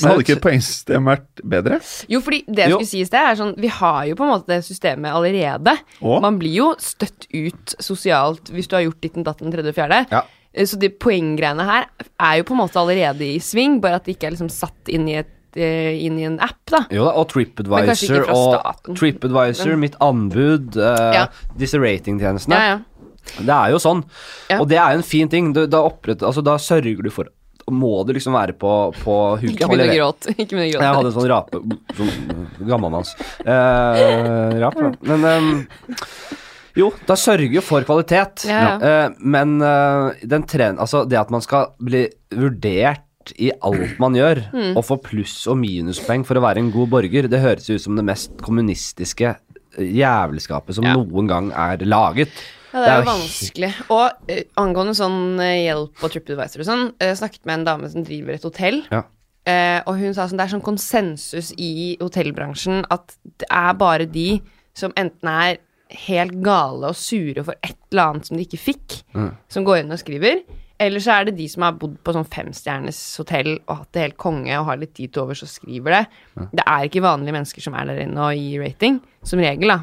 [0.00, 1.78] Men hadde ikke poengsystemet vært bedre?
[2.08, 2.76] Jo, fordi det jeg Jo.
[2.78, 5.74] skulle si i sted, er sånn Vi har jo på en måte det systemet allerede.
[6.00, 6.20] Og?
[6.24, 10.06] Man blir jo støtt ut sosialt hvis du har gjort ditten datten tredje og fjerde.
[10.10, 10.22] Ja.
[10.54, 11.86] Eh, Så de poenggreiene her
[12.20, 14.88] er jo på en måte allerede i sving, bare at det ikke er liksom satt
[14.88, 16.86] inn i, et, eh, inn i en app, da.
[16.90, 18.94] Jo da, og TripAdvisor og.
[18.96, 21.26] TripAdvisor, mitt anbud, uh, Ja.
[21.56, 22.52] disse ratingtjenestene.
[22.56, 22.78] Ja, ja.
[23.38, 24.02] Det er jo sånn.
[24.50, 24.58] Ja.
[24.60, 25.52] Og det er jo en fin ting.
[25.54, 27.28] Da, opprett, altså, da sørger du for
[27.70, 28.70] Må du liksom være på,
[29.04, 29.52] på huket.
[29.54, 30.32] Ikke begynn å gråte.
[30.42, 30.82] Ikke begynn å gråte.
[30.82, 31.60] Jeg hadde en sånn rape
[31.96, 33.12] sånn Gammelmanns
[33.46, 34.80] eh, rap.
[35.06, 36.02] Men eh,
[36.80, 38.46] jo, da sørger jo for kvalitet.
[38.50, 43.06] Ja, Eh, men eh, den tren, altså det at man skal bli vurdert
[43.38, 44.72] i alt man gjør, Mm.
[44.76, 47.94] og få pluss- og minuspoeng for å være en god borger, det høres ut som
[47.94, 49.36] det mest kommunistiske
[49.78, 50.94] jævelskapet som Ja.
[50.98, 52.28] noen gang er laget.
[52.72, 53.70] Ja, det er Det er jo vanskelig.
[53.92, 57.90] Og uh, angående sånn uh, hjelp og TripAdvisor og sånn, uh, snakket med en dame
[57.92, 58.80] som driver et hotell.
[58.90, 59.02] Ja.
[59.90, 64.36] Og hun sa sånn, det er sånn konsensus i hotellbransjen at det er bare de
[64.78, 65.56] som enten er
[66.06, 69.32] helt gale og sure for et eller annet som de ikke fikk, Mm.
[69.50, 70.44] som går inn og skriver.
[70.80, 74.04] Eller så er det de som har bodd på sånn femstjernes hotell og hatt det
[74.06, 76.02] helt konge og har litt tid til overs og skriver det.
[76.58, 79.82] Det er ikke vanlige mennesker som er der inne og gir rating, som regel, da.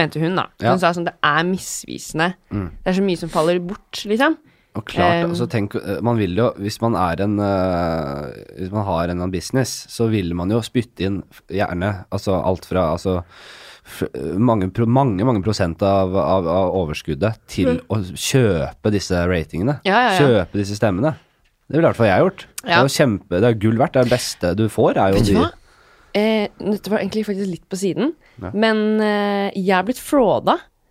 [0.00, 0.48] Mente hun, da.
[0.62, 0.72] Ja.
[0.72, 2.32] Hun sa sånn, det er misvisende.
[2.50, 2.70] Mm.
[2.80, 4.38] Det er så mye som faller bort, liksom.
[4.78, 8.70] Og klart, Um, altså tenk, eh, man vil jo, hvis man er en uh, Hvis
[8.70, 11.16] man har en business, så vil man jo spytte inn
[11.50, 13.16] gjerne altså alt fra altså
[14.38, 19.78] mange, mange, mange prosent av, av, av overskuddet til å kjøpe disse ratingene.
[19.88, 20.18] Ja, ja, ja.
[20.20, 21.14] Kjøpe disse stemmene.
[21.70, 22.46] Det ville i hvert fall jeg gjort.
[22.64, 23.94] Det er jo kjempe, det er gull verdt.
[23.94, 25.44] Det er det beste du får, er jo de?
[26.18, 28.12] Eh, dette var egentlig faktisk litt på siden,
[28.42, 28.50] Ja.
[28.50, 30.00] men eh, jeg er blitt.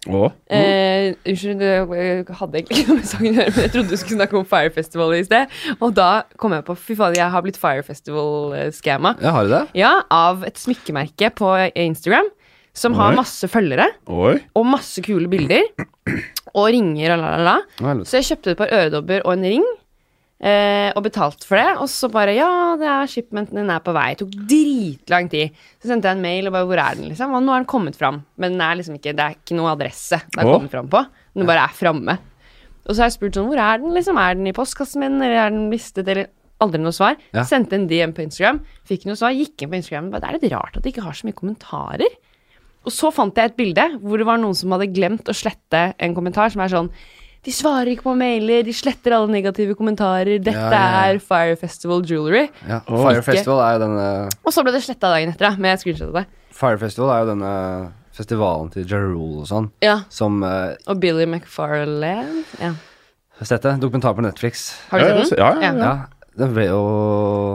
[0.07, 0.29] Å?
[0.47, 3.97] Eh, Unnskyld, jeg hadde egentlig ikke noe med sangen å gjøre, men jeg trodde du
[3.99, 5.51] skulle snakke om Fire Festival i sted.
[5.83, 6.07] Og da
[6.39, 9.17] kom jeg på Fy faen, jeg har blitt Fire Festival-scamma.
[9.19, 9.61] Ja, har du det?
[9.75, 12.31] Ja, av et smykkemerke på Instagram
[12.79, 13.17] som har Oi.
[13.19, 14.37] masse følgere Oi?
[14.55, 15.67] og masse kule bilder.
[16.55, 17.93] Og ringer og la, la, la.
[18.07, 19.67] Så jeg kjøpte et par øredobber og en ring.
[20.39, 21.73] Eh, og betalt for det.
[21.83, 22.47] Og så bare Ja,
[22.79, 24.13] det er shipmenten din er på vei.
[24.15, 25.51] Det tok dritlang tid.
[25.83, 27.35] Så sendte jeg en mail og bare Hvor er den, liksom?
[27.35, 28.21] Og nå er den kommet fram.
[28.39, 31.03] Men den er liksom ikke, det er ikke noe adresse den er kommet fram på.
[31.35, 32.17] Den bare er framme.
[32.87, 34.17] Og så har jeg spurt sånn Hvor er den, liksom?
[34.17, 37.13] Er den i postkassen min, eller er den mistet, eller Aldri noe svar.
[37.31, 37.45] Ja.
[37.47, 39.31] Sendte en DM på Instagram, fikk noe svar.
[39.31, 40.09] Gikk inn på Instagram.
[40.11, 42.17] bare, Det er litt rart at de ikke har så mye kommentarer.
[42.85, 45.93] Og så fant jeg et bilde hvor det var noen som hadde glemt å slette
[45.99, 46.89] en kommentar som er sånn
[47.43, 50.41] De svarer ikke på mailer, de sletter alle negative kommentarer.
[50.43, 51.13] Dette Ja, ja, ja.
[51.13, 52.49] er Fire Festival Jewelry.
[52.67, 52.81] Ja.
[52.87, 54.07] Fire Ikke- Festival er jo denne
[54.43, 56.25] Og så ble det sletta dagen etter, med screenshot av det.
[56.51, 57.53] Fire Festival er jo denne
[58.11, 60.01] festivalen til Ja og sånn, Ja.
[60.09, 62.43] som uh, Og Billy McFarlane.
[62.59, 62.73] Ja.
[63.41, 63.77] Sett det?
[63.79, 64.73] Dokumentar på Netflix.
[64.91, 65.39] Har du sett den?
[65.39, 66.05] ja, ja, ja.
[66.39, 66.79] Den ble jo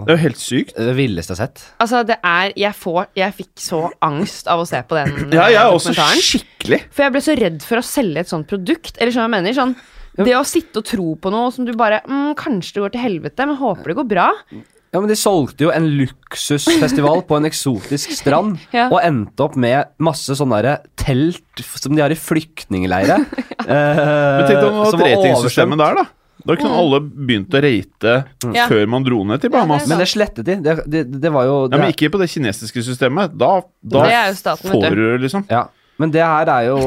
[0.05, 0.75] Det er jo helt sykt.
[0.77, 1.62] det villeste jeg har sett.
[1.81, 5.47] Altså, det er Jeg får Jeg fikk så angst av å se på den Ja,
[5.49, 6.23] jeg er også dokumentaren.
[6.29, 6.81] skikkelig.
[6.92, 8.94] For jeg ble så redd for å selge et sånt produkt.
[9.01, 9.75] Eller sånn jeg mener sånn
[10.20, 13.05] Det å sitte og tro på noe som du bare mm, Kanskje det går til
[13.09, 14.29] helvete, men håper det går bra.
[14.94, 18.85] Ja, men De solgte jo en luksusfestival på en eksotisk strand, Ja.
[18.92, 23.16] og endte opp med masse sånne der telt f- som de har i flyktningleire.
[23.66, 26.05] eh, Men tenk om det var ratingsystemet der, da.
[26.44, 28.57] Da kunne alle begynt å rate mm.
[28.68, 29.87] før man dro ned til Bahamas.
[29.87, 30.59] Ja, Men det slettet de.
[30.64, 33.33] Det, det, det var jo Ja, men ikke på det kinesiske systemet.
[33.40, 35.02] Da, da Det staten, får du.
[35.14, 35.66] det liksom Ja,
[36.02, 36.78] men det her er jo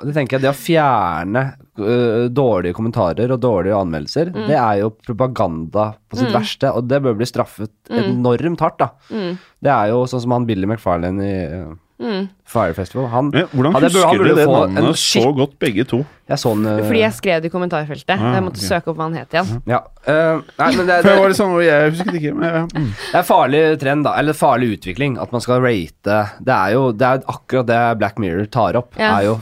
[0.04, 1.44] Det tenker jeg, det å fjerne
[1.78, 4.46] uh, dårlige kommentarer og dårlige anmeldelser, Mm.
[4.50, 8.88] det er jo propaganda på sitt verste, og det bør bli straffet enormt hardt, da.
[9.12, 9.38] Mm.
[9.62, 12.24] Det er jo sånn som han Billy McFarlane i øh, Mm.
[12.52, 13.06] Fire Festival.
[13.12, 16.02] Han, Men Hvordan han husker du dere det få en navnet så godt, begge to?
[16.32, 18.12] jeg så den øh, Fordi jeg skrev det i kommentarfeltet.
[18.14, 18.68] Ah, jeg måtte okay.
[18.68, 19.62] søke opp hva han het igjen.
[19.68, 19.80] Ja.
[20.02, 22.90] Uh, nei, men det, var det, sånn, jeg husket ikke men jeg, mm.
[22.98, 24.14] det er farlig trend, da.
[24.20, 25.18] Eller farlig utvikling.
[25.22, 28.94] At man skal rate Det er jo det er akkurat det Black Mirror tar opp.
[29.00, 29.16] Ja.
[29.18, 29.36] Er jo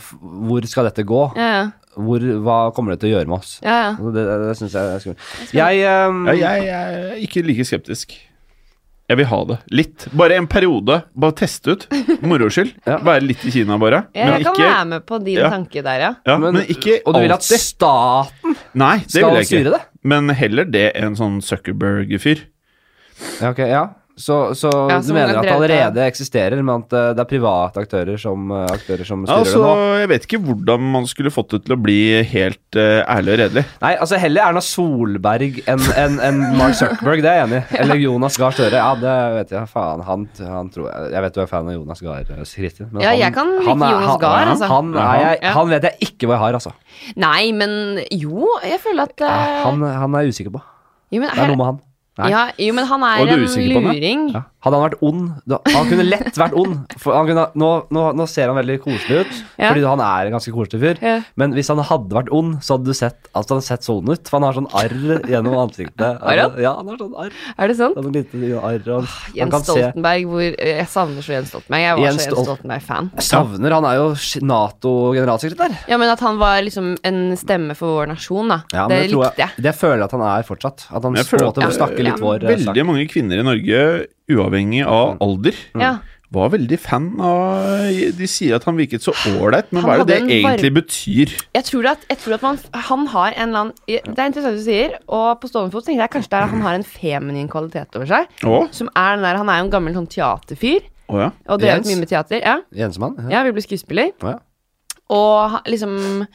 [0.51, 1.29] hvor skal dette gå?
[1.39, 1.69] Ja, ja.
[2.01, 3.57] Hvor, hva kommer det til å gjøre med oss?
[3.65, 3.95] ja, ja.
[3.99, 5.25] Det, det, det syns jeg er skummelt.
[5.59, 8.15] Jeg, um, ja, jeg, jeg er ikke like skeptisk.
[9.11, 9.57] Jeg vil ha det.
[9.75, 10.05] Litt.
[10.15, 11.01] Bare en periode.
[11.19, 11.87] Bare teste ut.
[12.31, 12.77] Moro skyld.
[12.87, 13.01] Ja.
[13.03, 14.05] Være litt i Kina, bare.
[14.15, 15.49] Jeg Men kan ikke, være med på din Ja.
[15.51, 16.11] tanke der, ja.
[16.31, 19.51] ja, men, men ikke og du vil at staten Nei, det skal vil jeg ikke.
[19.65, 19.81] styre det?
[20.15, 22.45] Men heller det enn sånn Zuckerberg-fyr.
[23.43, 23.83] Ja, ok, ja.
[24.21, 27.81] Så, så Ja, du mener at det allerede eksisterer, men at eh, det er private
[27.81, 29.99] aktører som, eh, aktører som styrer Altså, det nå?
[30.03, 31.97] jeg vet ikke hvordan man skulle fått det til å bli
[32.29, 33.65] helt uh, ærlig og redelig.
[33.81, 37.81] Nei, altså heller Erna Solberg enn en, en Mark Zuckerberg, det er jeg enig i.
[37.81, 38.77] Eller Jonas Gahr Støre.
[38.77, 39.71] Ja, det vet jeg.
[39.73, 42.91] Faen, han, han tror jeg Jeg vet du er fan av Jonas Gahr, Kristin.
[42.93, 44.71] men Ja, han- jeg kan like han er- Jonas Gahr, altså.
[44.77, 45.53] Han, er jeg, Ja.
[45.57, 46.73] han vet jeg ikke hva jeg har, altså.
[47.17, 50.63] Nei, men jo, jeg føler at uh, Han, han er jeg usikker på.
[51.11, 51.81] jo, men, Det er noe med han.
[52.29, 54.31] Ja, jo, men han er er en luring.
[54.35, 54.41] Ja.
[54.61, 56.81] Hadde han vært ond da, Han kunne lett vært ond.
[57.01, 59.71] For han kunne, nå, nå, nå ser han veldig koselig ut, Ja.
[59.71, 61.01] fordi han er en ganske koselig fyr.
[61.01, 61.15] Ja.
[61.41, 64.29] Men hvis han hadde vært ond, så hadde du sett at han sett sånn ut.
[64.29, 66.21] For han har sånn arr gjennom ansiktet.
[66.21, 66.59] Har han?
[66.61, 67.33] Ja, han har sånn arr.
[67.59, 67.97] Er det sant?
[67.97, 71.81] Han har lite arr og han Jens Stoltenberg, hvor Jeg savner så Jens Stoltenberg.
[71.87, 73.11] Jeg var Jens så Jens Stoltenberg-fan.
[73.31, 74.09] Savner Han er jo
[74.85, 75.75] Nato-generalsekretær.
[75.89, 78.61] Ja, men at han var liksom en stemme for vår nasjon, da.
[78.75, 79.57] Ja, det likte jeg.
[79.61, 80.87] Det føler jeg at han er fortsatt.
[80.91, 82.25] At han Jeg føler at- snakke litt Ja.
[82.25, 82.75] vår eh, sak.
[82.75, 85.99] Veldig mange kvinner i Norge, uavhengig av alder, Ja.
[86.31, 90.05] var veldig fan av De sier at han virket så ålreit, men Han hva er
[90.05, 91.35] det det egentlig betyr?
[91.55, 94.57] Jeg tror at, jeg tror at man, han har en eller annen Det er interessant
[94.57, 96.87] du sier, og på stående fot tenker jeg kanskje det er at han har en
[96.87, 98.29] feminin kvalitet over seg.
[98.45, 98.69] Oh.
[98.71, 101.33] Som er den der, Han er jo en gammel sånn teaterfyr, oh, ja.
[101.49, 101.91] og drevet Jens?
[101.91, 102.41] mye med teater.
[102.45, 103.19] Ja, Jensmann?
[103.25, 103.39] Ja.
[103.39, 104.15] ja vil bli skuespiller.
[104.23, 104.39] Oh, ja.
[105.11, 106.27] Og liksom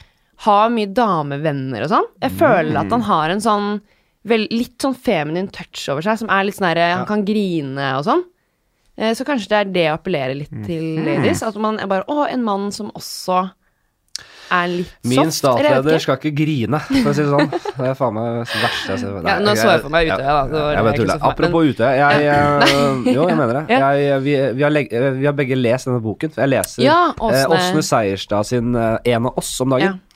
[0.44, 2.08] har mye damevenner og sånn.
[2.20, 3.78] Jeg føler at han har en sånn
[4.26, 7.92] vel, litt sånn feminin touch over seg, som er litt sånn herre Han kan grine
[7.98, 8.24] og sånn.
[8.96, 11.42] Eh, Så kanskje det er det å appellere litt til ladies.
[11.46, 13.44] At man er bare Å, en mann som også
[14.46, 15.04] er litt soft.
[15.10, 17.48] Min jeg statsleder skal ikke grine, for å si det sånn.
[17.50, 19.16] Det er faen meg det verste jeg ser.
[19.26, 21.24] Ja, nå så jeg for meg Utøya, da, så det var jeg vet tuller.
[21.30, 21.90] Apropos Utøya.
[21.98, 23.64] Jeg, eh, jo, jeg mener det.
[23.74, 26.32] Jeg, vi, vi, har leg, eh, vi har begge lest denne boken.
[26.38, 29.98] Jeg leser Ja, eh, Åsne- Åsne Seierstad sin eh, En av oss om dagen.
[29.98, 30.15] Bra.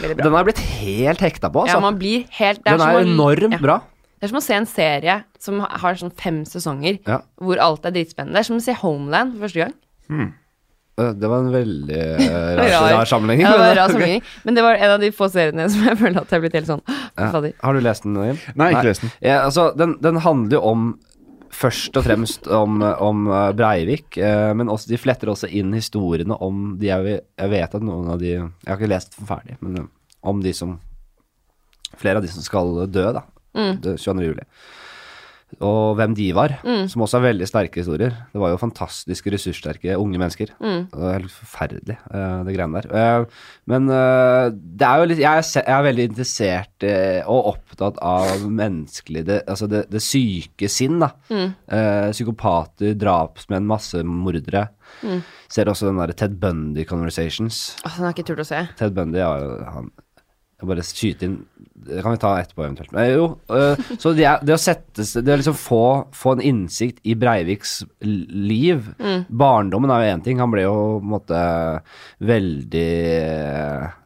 [0.00, 1.80] Den har jeg blitt helt hekta på, Ja, altså.
[1.82, 3.58] man blir helt det Den er å- enormt ja.
[3.58, 3.78] bra.
[4.20, 7.20] Det er som å se en serie som har sånn fem sesonger, Ja.
[7.40, 8.32] hvor alt er dritspennende.
[8.34, 9.74] Det er som å se Homeland for første gang.
[10.08, 10.34] Hmm.
[10.98, 13.04] Det var en veldig eh, rar, Rar.
[13.06, 13.46] sammenligning.
[13.46, 14.22] Ja, det var men- rar sammenligning.
[14.44, 16.54] Men det var en av de få seriene som jeg føler at jeg er blitt
[16.58, 16.82] helt sånn
[17.16, 17.52] Ja.
[17.62, 18.38] Har du lest den, Jim?
[18.56, 19.12] Nei, ikke lest den.
[19.22, 20.98] Ja, altså, den, den handler jo om
[21.58, 26.36] Først og fremst om, om eh, Breivik, eh, men også, de fletter også inn historiene
[26.44, 29.56] om de jeg, jeg vet at noen av de Jeg har ikke lest den ferdig,
[29.64, 29.88] men eh,
[30.28, 30.78] om de som
[31.98, 33.22] Flere av de som skal dø, da.
[33.56, 33.78] Mm.
[33.80, 34.26] 22.
[34.26, 34.42] juli.
[35.64, 36.58] Og hvem de var,
[36.92, 38.12] som også er veldig sterke historier.
[38.30, 40.52] Det var jo fantastiske, ressurssterke unge mennesker.
[40.60, 42.88] Det var helt forferdelig, eh, det greiene der.
[43.00, 43.38] Eh,
[43.72, 46.86] men eh, det er jo litt Jeg er, veldig interessert
[47.32, 51.10] og opptatt av menneskelig det, Altså det, det syke sinn, da.
[51.32, 51.54] Mm.
[52.12, 54.68] psykopater, drapsmenn, massemordere.
[55.48, 57.78] Ser også den derre Ted Bundy Conversations.
[57.84, 58.62] Åh, den har jeg ikke turt å se.
[58.78, 59.32] Ted Bundy ja,
[59.72, 59.90] han
[60.58, 61.36] Jeg bare skyte inn
[61.88, 62.90] Det kan vi ta etterpå eventuelt.
[62.94, 65.84] Men jo, øh, så det, er, det å sette Det å liksom få,
[66.16, 68.90] få en innsikt i Breiviks liv liv
[69.28, 70.42] Barndommen er jo én ting.
[70.42, 71.40] Han ble jo på en måte
[72.26, 72.90] veldig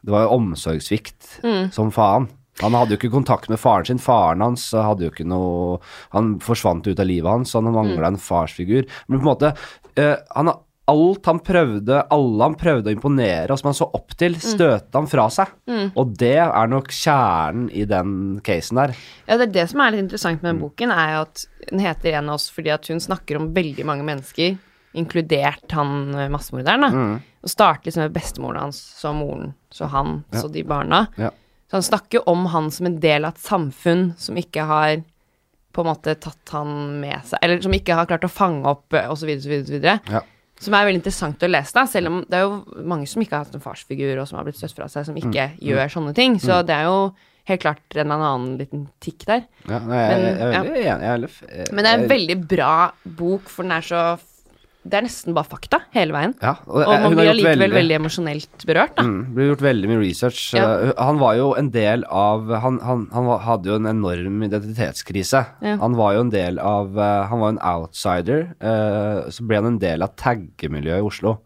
[0.03, 1.39] Det var jo omsorgssvikt
[1.73, 2.29] som faen.
[2.61, 4.01] Han hadde jo ikke kontakt med faren sin.
[4.01, 5.79] Faren hans hadde jo ikke noe
[6.13, 8.85] Han forsvant ut av livet hans, så han mangla en farsfigur.
[9.07, 9.53] Men på en måte
[9.97, 10.53] øh, han,
[10.91, 14.97] Alt han prøvde, alle han prøvde å imponere, og som han så opp til, støtte
[14.97, 15.53] han fra seg.
[15.95, 18.95] Og det er nok kjernen i den casen der.
[19.29, 21.79] Ja, det er det som er litt interessant med den boken, er jo at den
[21.79, 24.57] heter En av oss fordi at hun snakker om veldig mange mennesker,
[24.93, 27.05] inkludert han eh, massemorderen, da.
[27.43, 31.05] Og starter liksom med bestemoren hans, så moren, så han, så de barna.
[31.17, 31.31] Ja.
[31.71, 34.99] Så han snakker om han som en del av et samfunn som ikke har
[35.73, 38.93] på en måte tatt han med seg, eller som ikke har klart å fange opp,
[38.93, 40.21] osv., og så
[40.63, 43.35] Som er veldig interessant å lese, da, selv om det er jo mange som ikke
[43.37, 46.13] har hatt en farsfigur, og som har blitt støtt fra seg, som ikke gjør sånne
[46.15, 46.39] ting.
[46.39, 47.13] Så det er jo
[47.49, 49.41] helt klart en annen liten tikk der.
[49.67, 53.81] Ja, nei, jeg, jeg, jeg- Men det er en veldig bra bok, for den er
[53.83, 54.03] så
[54.83, 56.33] Det er nesten bare fakta hele veien.
[56.43, 59.05] ja, og, Og man blir allikevel veldig emosjonelt berørt, da.
[59.07, 60.41] Mm, blir gjort veldig mye research.
[60.57, 60.65] Ja.
[60.89, 65.45] Uh, han var jo en del av Han, han, han hadde jo en enorm identitetskrise.
[65.63, 65.77] Ja.
[65.79, 68.49] Han var jo en del av uh, Han var en outsider.
[68.59, 71.37] uh, så ble han en del av taggemiljøet i Oslo.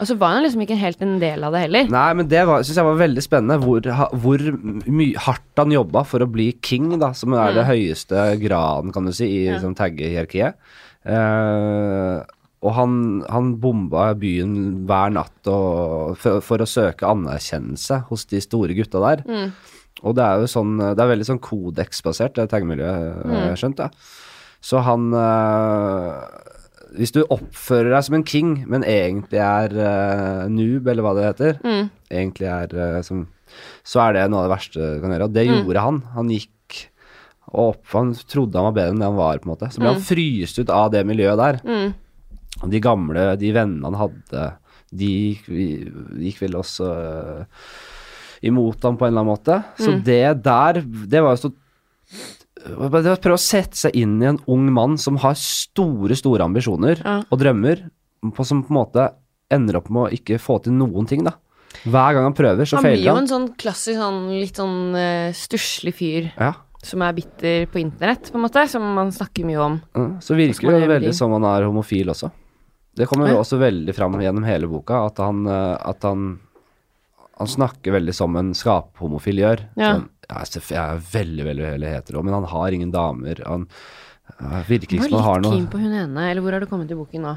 [0.00, 1.88] Og så var han liksom ikke helt en del av det heller.
[1.92, 3.56] Nei, men det syns jeg var veldig spennende.
[3.60, 3.84] Hvor,
[4.24, 4.44] hvor
[5.24, 9.12] hardt han jobba for å bli king, da, som er det høyeste graden, kan du
[9.16, 9.46] si, i Mm.
[9.46, 9.52] Ja.
[9.56, 10.54] liksom, taggehierarkiet.
[11.06, 12.24] Uh,
[12.66, 12.94] og han,
[13.30, 14.56] han bomba byen
[14.88, 19.22] hver natt og, for, for å søke anerkjennelse hos de store gutta der.
[19.28, 19.52] Mm.
[20.02, 23.36] Og det er jo sånn Det er veldig sånn kodeksbasert, det taggemiljøet, Mm.
[23.52, 23.78] jeg skjønt.
[23.86, 23.88] Ja.
[24.66, 26.10] Så han øh,
[26.96, 31.24] Hvis du oppfører deg som en king, men egentlig er øh, noob, eller hva det
[31.30, 31.88] heter, Mm.
[32.10, 33.26] egentlig er øh, som
[33.84, 35.24] Så er det noe av det verste du kan gjøre.
[35.30, 35.54] Og det Mm.
[35.64, 36.02] gjorde han.
[36.14, 36.86] Han gikk
[37.54, 39.68] og opp, han trodde han var bedre enn det han var, på en måte.
[39.72, 41.94] Så ble han fryst ut av det miljøet der.
[42.56, 42.62] Mm.
[42.64, 44.46] Og de gamle, de vennene han hadde,
[44.96, 45.46] de gikk,
[46.22, 47.44] gikk vel også øh,
[48.46, 49.60] imot ham på en eller annen måte.
[49.78, 50.02] Så Mm.
[50.04, 51.52] det der, det var jo så
[52.66, 57.22] prøve å sette seg inn i en ung mann som har store, store ambisjoner Ja.
[57.30, 57.88] og drømmer,
[58.34, 59.10] på, som på en måte
[59.52, 61.32] ender opp med å ikke få til noen ting, da.
[61.84, 63.22] Hver gang han prøver, så Han blir feiler jo han.
[63.22, 66.54] en sånn klassisk sånn litt sånn uh, stusslig fyr Ja.
[66.82, 69.80] som er bitter på internett, på en måte, som man snakker mye om.
[69.94, 70.06] ja.
[70.20, 72.30] Så virker det veldig som han er homofil også.
[72.96, 76.28] Det kommer jo også veldig fram gjennom hele boka, at han, eh, at han
[77.36, 79.62] han snakker veldig som en skaphomofil gjør.
[79.76, 79.90] Ja.
[79.92, 83.42] Sånn, jeg, jeg er veldig, veldig, veldig hetero, men han har ingen damer.
[83.44, 83.66] Han
[84.70, 86.64] virker ikke som han var har litt noe keen på hun ene, eller hvor har
[86.64, 87.34] du kommet i boken nå?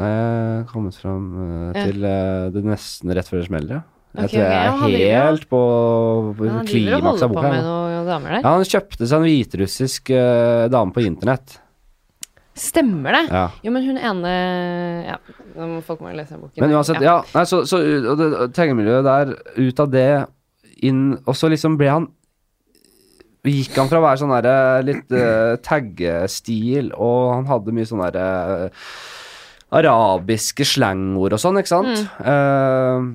[0.00, 1.84] Nei, jeg har kommet fram eh, Ja.
[1.86, 3.82] til eh, det nesten rett før det smeller, ja.
[4.10, 5.58] Jeg tror jeg ja, er han helt på,
[6.34, 7.50] på Ja, han driver og klimaks av holder på boka.
[7.52, 8.40] med noen damer der.
[8.42, 11.60] Ja, han kjøpte seg en hviterussisk uh, dame på internett.
[12.60, 13.24] Stemmer det?
[13.32, 13.46] Ja.
[13.64, 14.32] Jo, men hun ene
[15.06, 15.16] Ja,
[15.86, 16.60] folk må jo lese den boken.
[16.60, 17.20] Men uansett, ja.
[17.34, 20.08] Nei, så, så og det, tegnemiljøet der, ut av det
[20.86, 22.10] inn Og så liksom ble han
[23.48, 28.02] Gikk han fra å være sånn derre litt uh, taggestil, og han hadde mye sånn
[28.04, 28.26] derre
[29.80, 32.02] arabiske slangord og sånn, ikke sant?
[32.20, 33.06] Eh,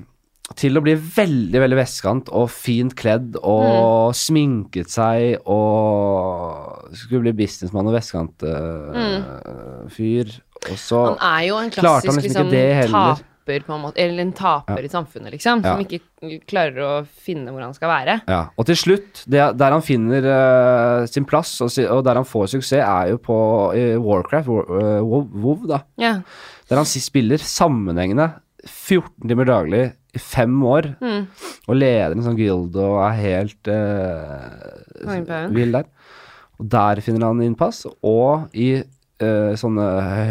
[0.56, 7.32] til å bli veldig, veldig vestkant og fint kledd og sminket seg og skulle bli
[7.44, 10.26] businessmann og vestkant-fyr.
[10.70, 13.98] og så Han er jo en han klassisk liksom liksom, taper, på en måte.
[14.02, 15.56] Eller en taper i samfunnet, liksom.
[15.62, 15.84] Som Ja.
[15.84, 16.00] ikke
[16.48, 18.20] klarer å finne hvor han skal være.
[18.28, 22.24] Ja, og til slutt, det, der han finner uh, sin plass, og, og der han
[22.26, 23.36] får suksess, er jo på
[24.02, 25.78] Warcraft, War, eh, WoW, da.
[25.96, 26.20] Ja.
[26.68, 28.32] Der han spiller sammenhengende
[28.66, 31.26] 14 timer daglig i fem år, Mm.
[31.68, 35.84] og leder en sånn guild og er helt uh, vill der.
[36.60, 39.84] Og der finner han innpass, og i uh, sånne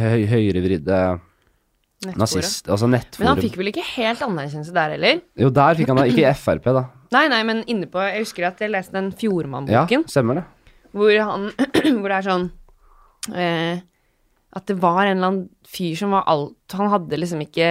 [0.09, 0.99] høy, høyrevridde
[2.19, 2.67] nazist...
[2.69, 3.23] Altså nettforum.
[3.23, 5.21] Men han fikk vel ikke helt anerkjennelse der heller?
[5.41, 6.07] Jo, der fikk han det.
[6.13, 6.83] Ikke i Frp, da.
[7.15, 10.45] Nei, nei, men inne på Jeg husker at jeg leste den Fjordmann-boken, Ja, stemmer det.
[10.91, 11.45] hvor han
[12.01, 12.47] Hvor det er sånn
[13.37, 13.77] eh,
[14.57, 17.69] At det var en eller annen fyr som var alt Han hadde liksom ikke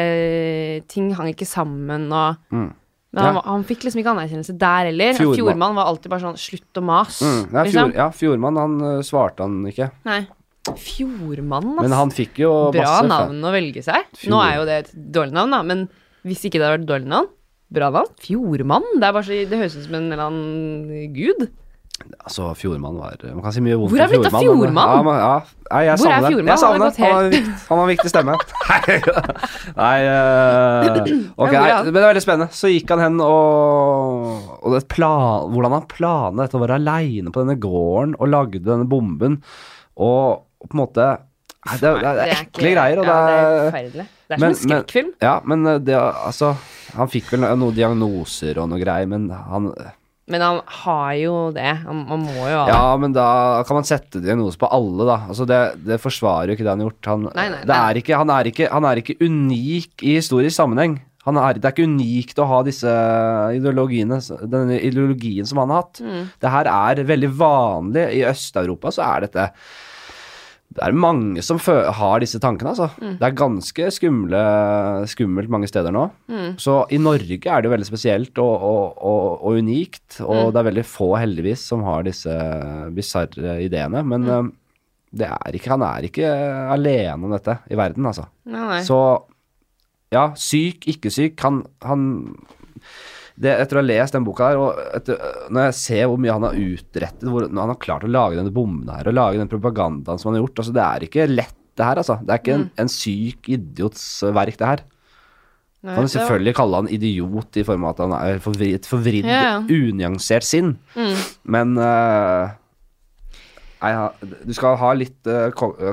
[0.89, 2.71] Ting hang ikke sammen og Mm.
[3.15, 3.43] Men han, Ja.
[3.47, 5.13] han fikk liksom ikke anerkjennelse der heller.
[5.15, 5.37] Fjordmann.
[5.39, 7.25] Fjordmann var alltid bare sånn Slutt å mase.
[7.25, 7.37] Mm.
[7.41, 7.95] Ja, fjord, liksom.
[8.01, 9.91] ja, Fjordmann, han uh, svarte han ikke.
[10.09, 10.21] Nei.
[10.65, 11.85] Fjordmann, altså.
[11.85, 14.07] Men han fikk jo Bra masse navn å velge seg.
[14.17, 14.33] Fjord.
[14.33, 15.85] Nå er jo det et dårlig navn, da, men
[16.25, 17.33] hvis ikke det hadde vært dårlig navn
[17.75, 18.11] Bra navn.
[18.23, 18.87] Fjordmann.
[19.03, 21.49] Det, så, det høres ut som en eller annen gud.
[22.25, 24.89] Altså, Fjordmann var Man kan si mye vondt Hvor er om blitt av men- Fjordmann?
[24.91, 25.35] Ja, men, ja.
[25.85, 26.51] Jeg Hvor er savner- Fjordmann?
[26.51, 28.35] Jeg savner Han har vikt- han har viktig stemme.
[29.83, 31.85] Nei, uh, ok, Ja, hvor er nei, han?
[31.87, 32.49] men det er veldig spennende.
[32.57, 37.33] Så gikk han hen og, og det plan, Hvordan han planla dette å være aleine
[37.35, 39.39] på denne gården og lagde denne bomben,
[39.97, 41.09] og, på en måte
[41.65, 44.07] Nei, det, er- det, er ekle greier, og ja, det er er forferdelig.
[44.29, 45.13] Det er Men- som en skrekkfilm.
[45.25, 46.51] Ja, men eh, det Altså,
[46.99, 49.71] han fikk vel noen diagnoser og noe greier, men han
[50.33, 51.71] Men han har jo det.
[51.85, 52.73] Han, han må jo ha det.
[52.73, 53.27] Ja, men da
[53.69, 55.19] kan man sette diagnose på alle, da.
[55.29, 57.11] Altså, det, det forsvarer jo ikke det han har gjort.
[57.13, 57.81] Han, Nei, nei, det nei.
[57.91, 60.97] er ikke, han, er ikke, han er ikke unik i historisk sammenheng.
[61.25, 62.91] Han er, det er ikke unikt å ha disse
[63.57, 66.01] ideologiene, denne ideologien som han har hatt.
[66.05, 66.27] Mm.
[66.41, 68.07] Det her er veldig vanlig.
[68.19, 69.47] I Øst-Europa så er dette
[70.75, 72.89] det er mange som har disse tankene, altså.
[72.99, 73.13] Mm.
[73.21, 74.41] Det er ganske skumle,
[75.11, 76.09] skummelt mange steder nå.
[76.27, 76.57] Mm.
[76.59, 80.51] Så i Norge er det jo veldig spesielt og, og, og, og unikt, og Mm.
[80.53, 82.35] det er veldig få, heldigvis, som har disse
[82.97, 84.03] bisarre ideene.
[84.03, 84.27] Men
[85.15, 86.33] det er ikke, han er ikke
[86.75, 88.27] alene om dette i verden, altså.
[88.51, 88.81] Nei, nei.
[88.83, 88.99] Så
[90.15, 92.05] ja, syk, ikke syk, han, han
[93.35, 95.19] det, Etter å ha lest den boka her, og etter,
[95.51, 98.53] når jeg ser hvor mye han har utrettet, hvor han har klart å lage denne
[98.55, 101.57] bomben her, og lage den propagandaen som han har gjort altså Det er ikke lett,
[101.75, 102.21] det her, altså.
[102.23, 104.05] Det er ikke en, en syk idiots
[104.37, 104.85] verk, det her.
[105.85, 109.41] Nei, Kan selvfølgelig kalle han idiot i form av at han er et forvridd, Ja,
[109.43, 109.57] ja.
[109.67, 111.19] unyansert sinn, Mm.
[111.57, 112.55] men uh,
[113.85, 113.91] Nei,
[114.49, 115.51] du skal ha litt uh,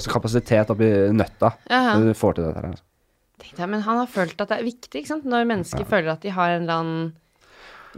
[0.07, 1.81] kapasitet oppi nøtta ja.
[1.97, 2.69] når du får til dette her.
[2.71, 3.67] altså.
[3.67, 5.25] Men han har følt at det er viktig, ikke sant?
[5.27, 7.09] Når mennesker føler at de har en eller annen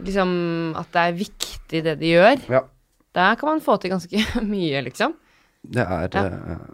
[0.02, 2.40] Liksom at det er viktig det de gjør.
[2.50, 2.62] Ja.
[3.14, 4.24] Der kan man få til ganske
[4.54, 5.14] mye, liksom.
[5.64, 6.24] Det er Ja.
[6.26, 6.64] eh,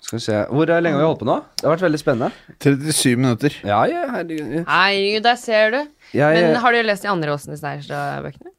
[0.00, 1.38] Skal vi se Hvor lenge har vi holdt på nå?
[1.58, 2.28] Det har vært veldig spennende.
[2.60, 3.56] 37 minutter.
[3.66, 4.64] Ja, ja, herregud.
[4.68, 5.80] Herregud, der ser du.
[6.14, 8.52] Jeg, Men har du lest de andre Åsen Seierstad-bøkene?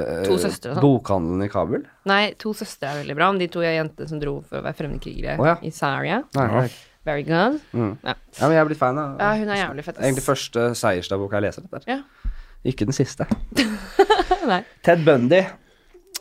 [0.00, 0.82] eh, to søstre og sånn?
[0.82, 1.84] Bokhandelen i Kabul?
[2.08, 3.28] Nei, To søstre er veldig bra.
[3.30, 5.56] Om de to jentene som dro for å være fremmedkrigere oh, ja.
[5.62, 6.22] i Saria.
[6.34, 6.60] Nei, Ja.
[6.64, 6.70] nei.
[7.06, 7.60] Very good.
[7.72, 7.94] Mm.
[8.04, 8.12] Ja.
[8.36, 9.96] Ja, men jeg er blitt fan av ja, hun er jævlig fett.
[9.96, 10.04] ass.
[10.04, 11.62] Egentlig første Seierstad-boka jeg leser.
[11.70, 11.86] Dette.
[11.88, 12.02] Ja.
[12.66, 13.26] Ikke den siste.
[14.50, 14.62] Nei.
[14.84, 15.42] Ted Bundy.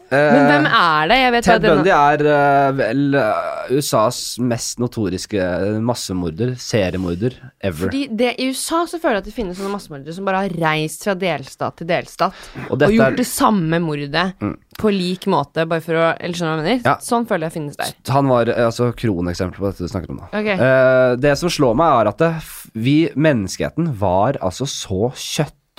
[0.10, 1.18] Men hvem er det?
[1.20, 5.44] Jeg vet Ted Bundy er uh, vel uh, USAs mest notoriske
[5.86, 7.92] massemorder, seriemorder, ever.
[7.92, 10.56] Fordi det, I USA så føler jeg at det finnes sånne massemordere som bare har
[10.64, 14.56] reist fra delstat til delstat Og og gjort er det samme mordet Mm.
[14.80, 16.90] på lik måte, bare for å Eller skjønner du hva jeg mener?
[16.90, 16.96] Ja.
[17.06, 17.94] Sånn føler jeg finnes der.
[18.16, 20.30] Han var eh, altså kroneksempel på dette du snakket om nå.
[20.34, 20.58] Okay.
[20.58, 22.32] Uh, det som slår meg, er at det,
[22.74, 25.12] vi, menneskeheten, var altså så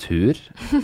[0.01, 0.39] kjøttur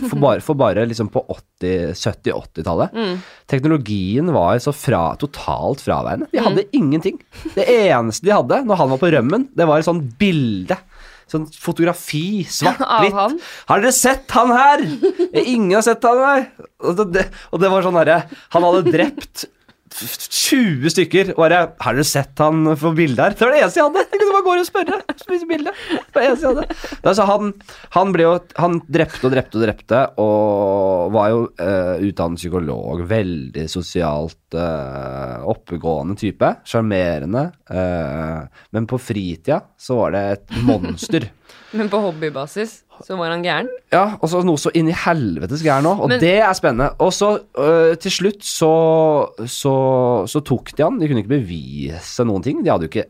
[0.08, 2.94] for bare, for bare liksom på 80 70-80-tallet.
[2.94, 3.16] Mm.
[3.50, 6.28] Teknologien var så fra, totalt fraværende.
[6.32, 7.18] De hadde ingenting.
[7.54, 10.78] Det eneste de hadde når han var på rømmen, det var et sånt bilde.
[11.28, 13.42] Sånn fotografi, svart-hvitt.
[13.68, 14.84] Har dere sett han her?
[15.42, 16.46] Ingen har sett han, her!
[16.88, 18.22] Og det, og det var sånn herre
[18.54, 19.44] Han hadde drept
[19.88, 21.32] 20 stykker.
[21.34, 23.36] Og bare Har dere sett han få bilde her?
[23.36, 24.04] Det var det eneste jeg hadde.
[24.04, 25.00] Jeg kunne bare gå og spørre.
[25.22, 25.74] Spise bilde.
[26.18, 26.36] Jeg.
[27.02, 27.52] Altså, han,
[27.94, 33.04] han ble jo Han drepte og drepte og drepte, og var jo uh, utdannet psykolog.
[33.08, 36.52] Veldig sosialt uh, oppegående type.
[36.68, 37.48] Sjarmerende.
[37.70, 41.30] Uh, men på fritida så var det et monster.
[41.76, 43.68] Men på hobbybasis så var han gæren.
[43.94, 46.92] Ja, og så noe så inn i helvetes gæren òg, og Men- det er spennende.
[47.04, 48.72] Og så øh, til slutt så,
[49.46, 49.76] så,
[50.26, 50.98] så tok de han.
[50.98, 52.64] De kunne ikke bevise noen ting.
[52.64, 53.08] De hadde jo ikke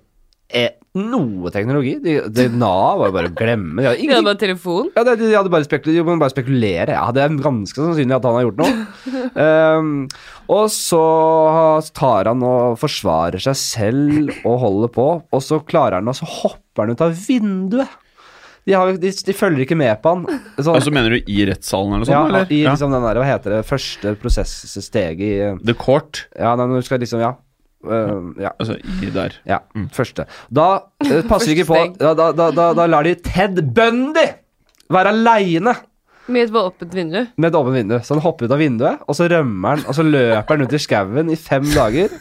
[0.48, 1.96] eh, noe teknologi.
[2.02, 3.82] De, de, Nav var jo bare å glemme.
[3.82, 4.90] De hadde De hadde bare telefon.
[4.96, 6.96] Ja, de, de hadde bare, spekul de bare spekulere.
[6.96, 9.22] Ja, det er ganske sannsynlig at han har gjort noe.
[9.78, 9.94] um,
[10.58, 11.04] og så
[11.96, 16.28] tar han og forsvarer seg selv og holder på, og så klarer han, og så
[16.28, 17.98] hopper han ut av vinduet.
[18.68, 20.40] De, har, de, de følger ikke med på han.
[20.58, 22.50] Så, Altså Mener du i rettssalen eller noe ja, eller?
[22.52, 22.74] i Ja.
[22.74, 26.26] liksom den der, hva heter det, første prosesssteg i The Court.
[26.36, 27.32] Ja, når du skal liksom, ja.
[27.86, 28.50] Uh, ja.
[28.58, 28.74] Altså
[29.06, 29.36] i der.
[29.48, 29.60] Ja,
[29.94, 30.26] første.
[30.52, 30.66] Da
[31.06, 34.26] uh, passer vi ikke på da, da, da, da, da lar de Ted Bundy
[34.92, 35.76] være aleine
[36.28, 37.22] Med et åpent vindu.
[37.36, 37.94] med et åpent vindu.
[38.04, 40.74] Så han hopper ut av vinduet, og så rømmer han, og så løper han ut
[40.76, 42.12] i skauen i fem dager.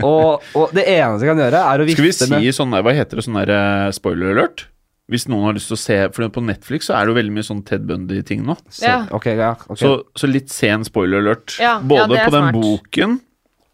[0.00, 2.84] Og, og det eneste han kan gjøre, er å Skal vi si med sånn der,
[2.86, 4.62] hva heter det, sånn der eh, spoiler alert?
[5.10, 7.32] Hvis noen har lyst til å se For på Netflix så er det jo veldig
[7.34, 8.56] mye sånn Ted Bundy-ting nå.
[8.70, 9.06] Så- Ja.
[9.10, 9.50] Ok, ja.
[9.68, 9.76] ok.
[9.78, 11.58] Så, så litt sen spoiler alert.
[11.58, 12.54] Ja, ja, Både det er på den smart.
[12.54, 13.20] boken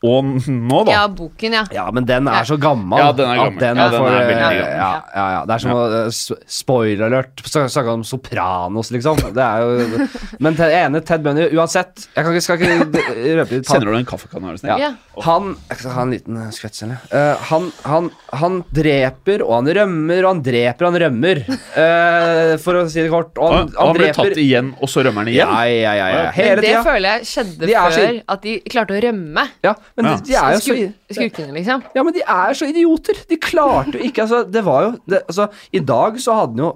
[0.07, 0.93] Og nå, da.
[0.95, 1.65] Ja, boken, ja.
[1.75, 3.01] Ja, men den er så gammel.
[3.03, 3.59] Ja, den er gammel.
[3.59, 4.61] Den Ja, er den for, er veldig ja, gammel.
[4.79, 5.41] ja, ja, ja.
[5.49, 5.79] Det er som ja.
[5.91, 7.43] uh, s- Spoiler alert.
[7.51, 9.19] Snakka om Sopranos, liksom.
[9.35, 10.07] Det er jo
[10.45, 13.03] Men jeg er enig, Ted Bunny, uansett Jeg kan ikke, skal ikke
[13.41, 14.53] røpe litt Sender du en kaffekanne?
[14.53, 14.85] er du snill?
[14.87, 14.93] ja.
[15.27, 17.09] Han Jeg skal ha en liten uh, skvett selv.
[17.11, 21.41] Eh, han, han, han dreper, og han rømmer, og han dreper, og han rømmer.
[21.75, 23.35] Uh, for å si det kort.
[23.35, 25.43] Og Og han, han, ble dreper tatt igjen, og så rømmer han igjen?
[25.51, 26.07] Ja, ja, ja.
[26.15, 26.23] ja.
[26.29, 26.85] Men Hele det tida.
[26.87, 29.47] føler jeg skjedde før at de klarte å rømme.
[29.67, 30.15] Ja, men Ja.
[30.17, 30.79] De, de er jo så
[31.19, 31.85] Skurkene, liksom.
[31.99, 33.19] Ja, men de er så idioter.
[33.29, 36.65] De klarte jo ikke Altså, det var jo det, Altså, i dag så hadde han
[36.65, 36.73] jo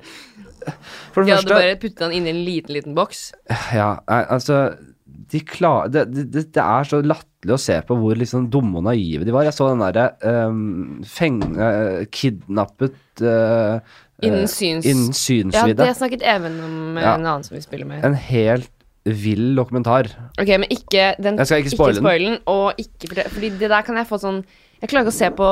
[1.15, 3.29] For det De hadde bare puttet han inn i en liten, liten boks.
[3.75, 4.75] Ja, altså
[5.33, 5.89] De klar...
[5.93, 9.33] Det, det, det er så latterlig å se på hvor liksom dumme og naive de
[9.35, 9.47] var.
[9.49, 11.41] Jeg så den derre um, feng...
[11.57, 13.81] eh, kidnappet uh,
[14.23, 17.17] Innen eh, syns- Innen Ja, det snakket Even om, Ja.
[17.17, 18.05] en annen som vi spiller med.
[18.07, 18.71] En helt
[19.05, 20.07] vill dokumentar.
[20.39, 22.05] Ok, men ikke den Jeg skal ikke spoile den.
[22.05, 24.45] spoilen, Og ikke fordi, fordi det der kan jeg få sånn
[24.83, 25.49] Jeg klarer ikke å se på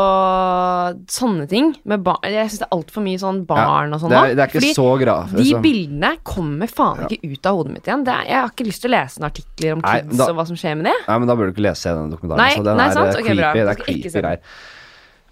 [1.11, 4.21] sånne ting med barn Jeg syns det er altfor mye sånn barn og sånn det,
[4.21, 5.63] er, det er ikke Fordi så graf, de liksom.
[5.67, 8.05] bildene kommer faen ikke ut av hodet mitt igjen.
[8.07, 10.29] Det er, jeg har ikke lyst til å lese noen artikler om Nei, kids da-
[10.31, 10.97] og hva som skjer med det.
[11.09, 12.43] Nei, men da burde du ikke lese den dokumentaren.
[12.43, 12.65] Nei, altså.
[12.71, 13.09] Den nei, er sant?
[13.11, 13.41] eh, Ok, creepy.
[13.43, 13.53] bra.
[13.53, 14.23] Det Jeg er skal ikke creepy se den.
[14.31, 14.41] greier.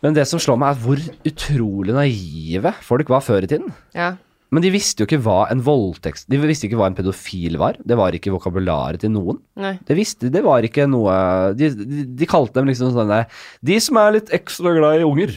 [0.02, 0.98] Men det som slår meg, er hvor
[1.32, 3.72] utrolig naive folk var før i tiden.
[3.94, 4.12] Ja.
[4.54, 7.76] Men de visste jo ikke hva en voldtekst De visste ikke hva en pedofil var.
[7.84, 9.42] Det var ikke vokabularet til noen.
[9.60, 9.74] Nei.
[9.84, 11.12] Det visste, det var ikke noe
[11.58, 13.12] De, de, de kalte dem liksom sånn
[13.60, 15.36] De som er litt ekstra glad i unger.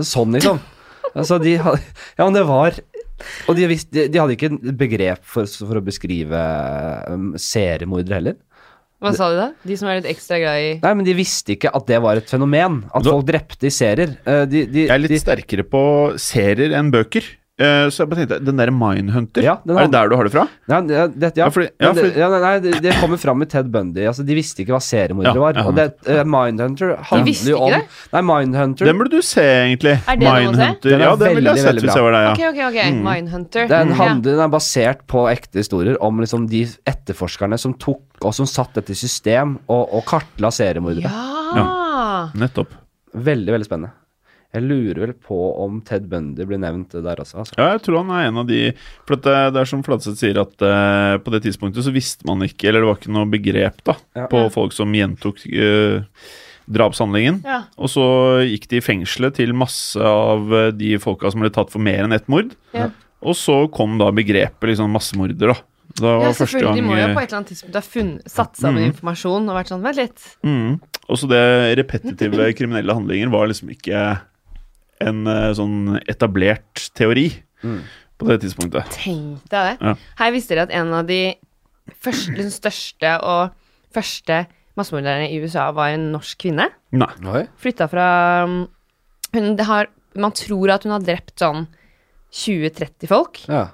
[0.00, 0.60] Sånn, liksom.
[1.14, 1.78] Altså, de hadde
[2.18, 2.74] Ja, men det var
[3.46, 6.40] Og de, visste, de, de hadde ikke begrep for, for å beskrive
[7.12, 8.36] um, seriemordere heller.
[9.04, 9.46] Hva sa du da?
[9.68, 12.18] De som er litt ekstra glad i Nei, men de visste ikke at det var
[12.18, 12.82] et fenomen.
[12.94, 14.16] At folk drepte i serier.
[14.24, 15.82] Eh, De, de, Jeg er litt de, sterkere på
[16.20, 17.26] serier enn bøker.
[17.54, 20.26] Eh, så jeg bare tenkte, den derre Mindhunter, Ja, den er det der du har
[20.26, 20.42] det fra?
[20.66, 23.16] Ja, det, det, ja, Ja, fordi- ja, det, fordi- ja, nei, nei, det, det kommer
[23.16, 24.02] fram i Ted Bundy.
[24.10, 25.60] Altså, de visste ikke hva seriemordere Ja, var.
[25.62, 27.86] Og det, uh, Mindhunter handler visste jo om det?
[28.12, 29.94] Nei, Mindhunter Den burde du se, egentlig.
[30.02, 30.50] Er det noe å se?
[30.50, 30.90] Mindhunter.
[30.90, 32.32] Den er Ja, den ville jeg sett hvis jeg var deg, ja.
[32.34, 32.80] Ok, ok, ok.
[33.06, 33.68] Mindhunter.
[33.68, 38.34] den, handler, den er basert på ekte historier om liksom de etterforskerne som tok og
[38.34, 41.06] som satt dette i system og, og kartla seriemordere.
[41.06, 42.30] Ja.
[42.34, 42.74] Nettopp.
[43.14, 43.92] Veldig, veldig spennende.
[44.54, 47.42] Jeg lurer vel på om Ted Bundy blir nevnt der også.
[47.42, 47.56] Altså.
[47.58, 48.60] Ja, jeg tror han er en av de
[49.04, 52.26] For at det, det er som Fladseth sier, at uh, på det tidspunktet så visste
[52.28, 54.28] man ikke, eller det var ikke noe begrep da, Ja.
[54.30, 56.06] på folk som gjentok uh,
[56.70, 57.42] drapshandlingen.
[57.44, 57.62] Ja.
[57.76, 58.04] Og så
[58.48, 62.06] gikk de i fengselet til masse av eh, de folka som ble tatt for mer
[62.06, 62.54] enn ett mord.
[62.72, 62.86] Ja.
[63.24, 65.58] Og så kom da begrepet liksom massemorder, da.
[65.94, 66.38] Da var Ja, selvfølgelig.
[66.40, 66.80] selvfølgelig.
[66.80, 69.58] De må jo eh, på et eller annet tidspunkt ha funnet, satt sammen informasjon og
[69.58, 70.24] vært sånn Vent litt.
[70.46, 70.70] Mm.
[71.04, 71.42] Og så det
[71.82, 74.00] repetitive kriminelle handlinger var liksom ikke
[75.06, 77.28] en eh, sånn etablert teori
[77.62, 78.90] på det tidspunktet.
[78.98, 79.74] Tenk deg det.
[79.80, 79.94] Ja.
[80.20, 81.22] Her visste dere at en av de
[82.04, 83.54] første, den største og
[83.94, 84.44] første
[84.78, 86.68] massemorderne i USA var en norsk kvinne.
[86.94, 87.10] Nei.
[87.30, 87.44] Oi.
[87.62, 88.08] Flytta fra
[88.46, 88.64] um,
[89.34, 91.66] hun, det har, Man tror at hun har drept sånn
[92.34, 93.40] 20-30 folk.
[93.50, 93.68] Ja.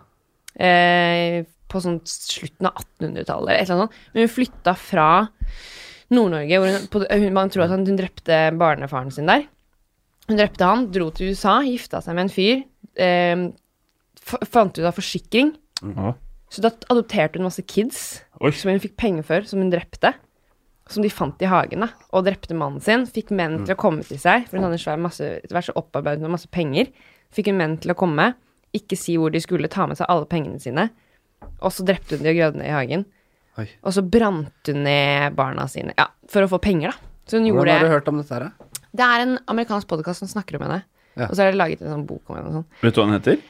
[0.61, 3.99] eh, på sånn slutten av 1800-tallet, eller et eller annet sånt.
[4.13, 5.09] Men hun flytta fra
[6.11, 9.45] Nord-Norge, hvor hun, på, hun, man tror at hun, hun drepte barnefaren sin der.
[10.31, 12.61] Hun drepte han, dro til USA, gifta seg med en fyr.
[12.95, 13.47] Eh,
[14.47, 15.57] fant ut av forsikring.
[15.83, 16.13] Ja.
[16.51, 18.51] Så da adopterte hun masse kids Oi.
[18.55, 20.13] som hun fikk penger for, som hun drepte.
[20.91, 21.91] Som de fant i hagen, da.
[22.15, 23.07] Og drepte mannen sin.
[23.11, 25.77] Fikk menn til å komme til seg, for hun hadde svær masse, etter hvert så
[25.79, 26.91] opparbeidet med masse penger.
[27.35, 28.33] Fikk hun menn til å komme,
[28.75, 30.89] ikke si hvor de skulle, ta med seg alle pengene sine.
[31.59, 33.07] Og så drepte hun de og grødde ned i hagen.
[33.59, 33.69] Oi.
[33.83, 35.95] Og så brant hun ned barna sine.
[35.99, 37.07] Ja, for å få penger, da.
[37.31, 38.51] Så hun Hvordan gjorde har du hørt om dette her?
[38.51, 38.70] da?
[38.97, 40.81] Det er en amerikansk podkast som snakker om henne.
[41.19, 41.29] Ja.
[41.29, 42.67] Og så er det laget en sånn bok om henne og sånn.
[42.83, 43.41] Vet du hva den heter?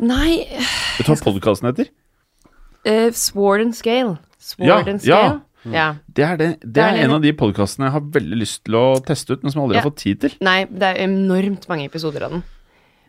[0.00, 0.38] Nei,
[0.98, 1.90] Vet du hva podkasten heter?
[2.88, 4.16] uh, Sword and Scale.
[4.40, 5.20] Sword Ja, and ja.
[5.20, 5.40] Scale.
[5.74, 5.88] Ja.
[6.08, 8.78] Det er, det, det er er en av de podkastene jeg har veldig lyst til
[8.80, 10.36] å teste ut, men som jeg aldri har fått tid til.
[10.46, 12.42] Nei, det er enormt mange episoder av den.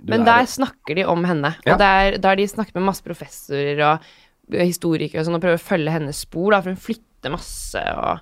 [0.03, 1.53] Men er- der snakker de om henne.
[1.63, 4.09] Og der, der de snakker med masse professorer og
[4.51, 7.85] eh, historikere og sånn, og prøver å følge hennes spor, da, for hun flytter masse,
[7.95, 8.19] og,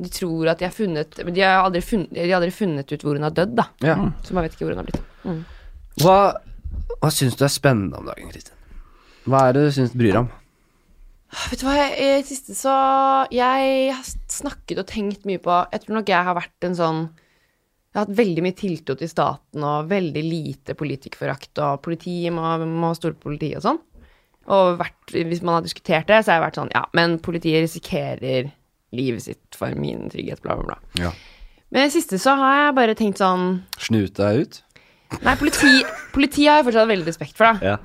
[0.00, 2.54] og de tror at de har funnet Men de har aldri funnet, de har aldri
[2.56, 3.66] funnet ut hvor hun har dødd, da.
[3.84, 3.96] Ja.
[4.24, 5.02] Så man vet ikke hvor hun har blitt.
[5.28, 5.40] Mm.
[6.00, 6.18] Hva,
[6.96, 8.56] hva syns du er spennende om dagen, Kristin?
[9.28, 10.30] Hva er det du syns du bryr deg om?
[11.50, 12.72] Vet du hva, i det siste så
[13.30, 17.02] Jeg har snakket og tenkt mye på Jeg tror nok jeg har vært en sånn
[17.04, 22.46] Jeg har hatt veldig mye tiltro til staten og veldig lite politikerforakt, og politiet må,
[22.64, 23.80] må stole på politiet og sånn.
[24.50, 27.66] Og vært, hvis man har diskutert det, så har jeg vært sånn Ja, men politiet
[27.66, 28.52] risikerer
[28.96, 30.78] livet sitt for min trygghet, bla, bla, bla.
[31.04, 31.12] Ja.
[31.70, 34.60] Men i det siste så har jeg bare tenkt sånn Snute deg ut?
[35.22, 35.70] Nei, politi,
[36.14, 37.76] politiet har jeg fortsatt veldig respekt for, da Ja.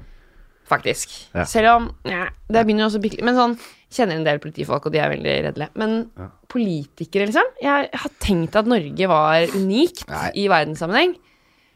[0.70, 1.14] faktisk.
[1.36, 1.44] Ja.
[1.46, 3.56] Selv om ja, Det begynner jo også å bikke Men sånn
[3.96, 5.70] kjenner en del politifolk, og de er veldig redelige.
[5.80, 6.10] Men
[6.52, 10.32] politikere, liksom Jeg har tenkt at Norge var unikt Nei.
[10.36, 11.14] i verdenssammenheng.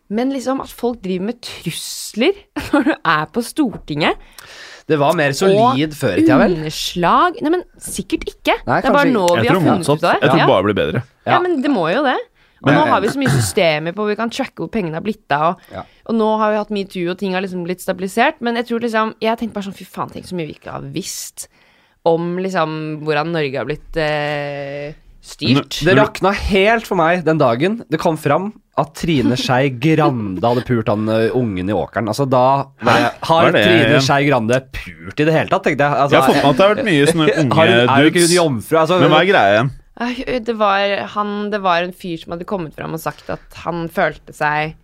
[0.09, 2.34] Men liksom at folk driver med trusler
[2.73, 4.17] når du er på Stortinget.
[4.89, 6.55] Det var mer solid før i tida, vel?
[6.55, 8.55] Og Underslag Nei, men sikkert ikke.
[8.65, 10.01] Nei, det er bare nå vi har funnet motsatt.
[10.01, 10.19] ut av det.
[10.19, 11.03] Jeg tror bare det bare blir bedre.
[11.29, 12.17] Ja, men det må jo det.
[12.59, 14.95] Og Men- nå har vi så mye systemer på hvor vi kan tracke hvor pengene
[14.97, 15.53] har blitt av.
[15.53, 15.83] Og, Ja.
[16.09, 18.41] og nå har vi hatt metoo, og ting har liksom blitt stabilisert.
[18.41, 20.71] Men jeg tror liksom Jeg tenkte bare sånn fy faen, tenk så mye vi ikke
[20.71, 21.47] har visst
[22.05, 25.83] om liksom hvordan Norge har blitt eh, styrt.
[25.85, 30.63] Det rakna helt for meg den dagen det kom fram at Trine Skei Grande hadde
[30.67, 32.07] pult han ø, ungen i åkeren.
[32.11, 32.43] Altså da
[32.86, 33.99] var jeg, Har det Trine?
[34.05, 35.99] Skei Grande pult i det hele tatt, tenkte jeg.
[36.05, 38.13] Altså, Jeg har fått med at det har vært mye sånne har, unge er hun
[38.17, 38.34] dudes.
[38.38, 38.77] jomfru?
[38.84, 39.71] Altså, Men hva er greia igjen?
[39.99, 43.61] Eh, Det var, han, det var en fyr som hadde kommet fram og sagt at
[43.65, 44.75] han følte seg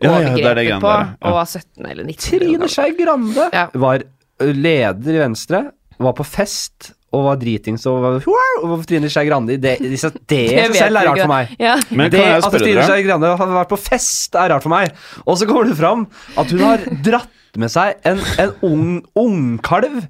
[0.00, 1.28] Ja, ja, overgrepet greiene på, der, ja.
[1.28, 2.38] og var 17 eller 19.
[2.40, 2.68] Trine.
[2.72, 3.66] Skei Grande Ja.
[3.74, 4.04] var
[4.40, 5.58] leder i Venstre,
[6.00, 9.90] var på fest og var dritings og var og var Trine Skei Grande Det, det,
[9.90, 11.54] det, det, i seg selv er rart for meg.
[11.58, 11.74] Ja.
[11.90, 12.86] Men det kan jeg at spørre Trine?
[12.86, 14.94] Skei Grande har vært på fest, er rart for meg.
[15.26, 16.06] Og så kommer det fram
[16.38, 20.04] at hun har dratt med seg en, en ung ungkalv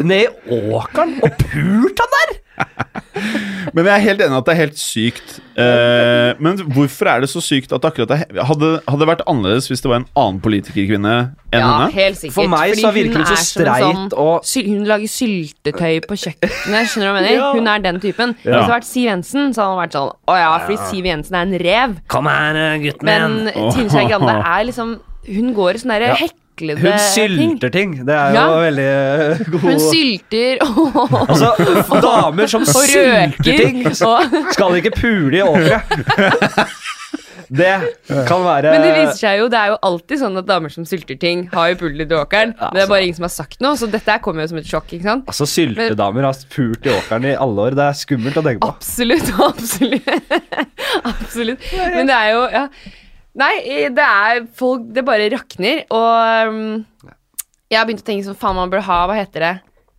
[0.00, 2.38] ned i åkeren og pult han der!
[3.74, 5.32] Men jeg er helt enig at det er helt sykt.
[5.58, 9.68] Eh, men hvorfor er det så sykt at akkurat det hadde, hadde det vært annerledes
[9.70, 11.14] hvis det var en annen politikerkvinne
[11.54, 11.88] enn Ja, henne?
[11.94, 12.34] helt sikkert.
[12.36, 16.90] For meg så Fordi virker hun så streit sånn- og- Hun lager syltetøy på kjøkkenet,
[16.90, 17.32] skjønner du hva jeg mener?
[17.40, 17.52] Ja.
[17.54, 18.34] Hun er den typen.
[18.34, 21.04] Hvis det hadde vært Siv Jensen, så hadde han vært sånn Å ja, fordi Siv
[21.10, 21.96] Jensen er en rev.
[22.08, 23.38] Kom her, gutten Men
[23.72, 24.96] Trine Skei Grande er liksom
[25.26, 26.14] Hun går i sånn der Ja.
[26.14, 26.98] heklede Hun ting.
[27.10, 27.94] sylter ting.
[28.06, 28.46] Det er jo Ja.
[28.62, 33.84] veldig ø, god Hun sylter og, Altså, damer som og sylter ting.
[33.94, 36.64] Skal ikke pule i åkeret.
[37.54, 37.70] Det
[38.26, 40.86] kan være men det viser seg jo, det er jo alltid sånn at damer som
[40.88, 42.54] sylter ting, har jo pult i åkeren.
[42.72, 44.88] Det er bare ingen som har sagt noe, så dette kommer jo som et sjokk,
[44.96, 45.28] ikke sant?
[45.30, 47.76] Altså, Syltedamer har pult i åkeren i alle år.
[47.78, 48.72] Det er skummelt å tenke på.
[48.72, 50.08] Absolutt, absolutt.
[51.04, 51.68] absolutt.
[51.94, 52.64] Men det er jo ja.
[53.34, 53.54] Nei,
[53.90, 55.84] det er folk Det bare rakner.
[55.90, 56.84] Og um,
[57.70, 59.54] jeg har begynt å tenke sånn Faen, man bør ha Hva heter det?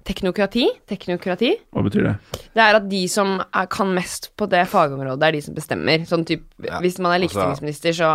[0.06, 0.68] Teknokrati?
[0.86, 1.50] Teknokrati?
[1.74, 2.16] Hva betyr det?
[2.54, 6.04] Det er at de som er, kan mest på det fagområdet, er de som bestemmer.
[6.06, 8.12] Sånn typ, Ja, Hvis man er altså- likestillingsminister, så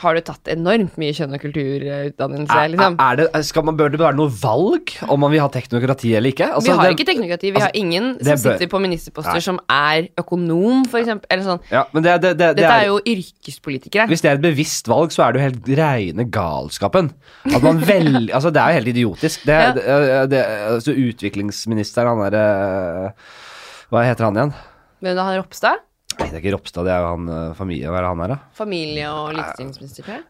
[0.00, 2.96] har du tatt enormt mye kjønn- og kulturutdannelse, Er, liksom.
[3.00, 6.32] er det, skal man, bør det være noe valg om man vil ha teknokrati eller
[6.32, 6.48] ikke?
[6.54, 7.52] Altså, vi har det- ikke teknokrati.
[7.54, 9.40] Vi har ingen som bør- sitter på ministerposter Nei.
[9.44, 11.26] som er økonom, eksempel.
[11.30, 11.60] Eller sånn.
[11.70, 14.08] ja, men det, det, det, det Dette er, jo yrkespolitikere.
[14.08, 17.12] Hvis det er et bevisst valg, så er det jo helt reine galskapen.
[17.54, 19.44] At man velger altså Det er jo helt idiotisk.
[19.46, 20.24] Det, Ja.
[20.74, 23.12] altså Utviklingsministeren, han derre
[23.90, 24.54] Hva heter han igjen?
[25.02, 25.80] Men da, han Ropstad?
[26.20, 27.88] Nei, det er ikke Ropstad, det er jo han øh, familie...
[27.88, 28.38] Hva er det han er, da?
[28.60, 30.28] Familie- og likestillingsminister, tror jeg.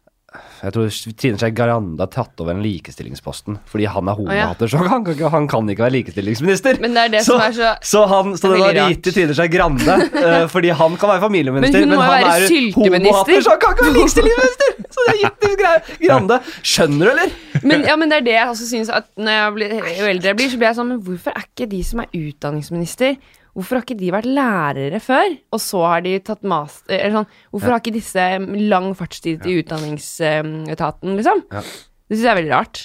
[0.61, 4.51] Jeg tror Trine Skei Grande har tatt over den likestillingsposten fordi han er ja.
[4.61, 6.79] så han kan, ikke, han kan ikke være likestillingsminister.
[6.85, 9.03] Men det er det så, som er så så han så det er var gitt
[9.09, 13.43] til Trine Skei Grande uh, fordi han kan være familieminister, Men men han er homohater,
[13.43, 14.79] så han kan ikke være likestillingsminister!
[14.91, 16.39] Så det er gitt til Grande.
[16.63, 17.35] Skjønner du, eller?
[17.65, 20.31] men, ja, men det er det jeg også synes at når jeg blir, jo eldre
[20.31, 23.19] jeg blir, så blir jeg sånn Men hvorfor er ikke de som er utdanningsminister
[23.55, 25.33] Hvorfor har ikke de vært lærere før?
[25.53, 28.27] Og så har de tatt master eller sånn, Hvorfor har ikke disse
[28.71, 31.43] lang fartstid i utdanningsetaten, liksom?
[31.51, 31.63] Ja.
[32.11, 32.83] Det syns jeg er veldig rart.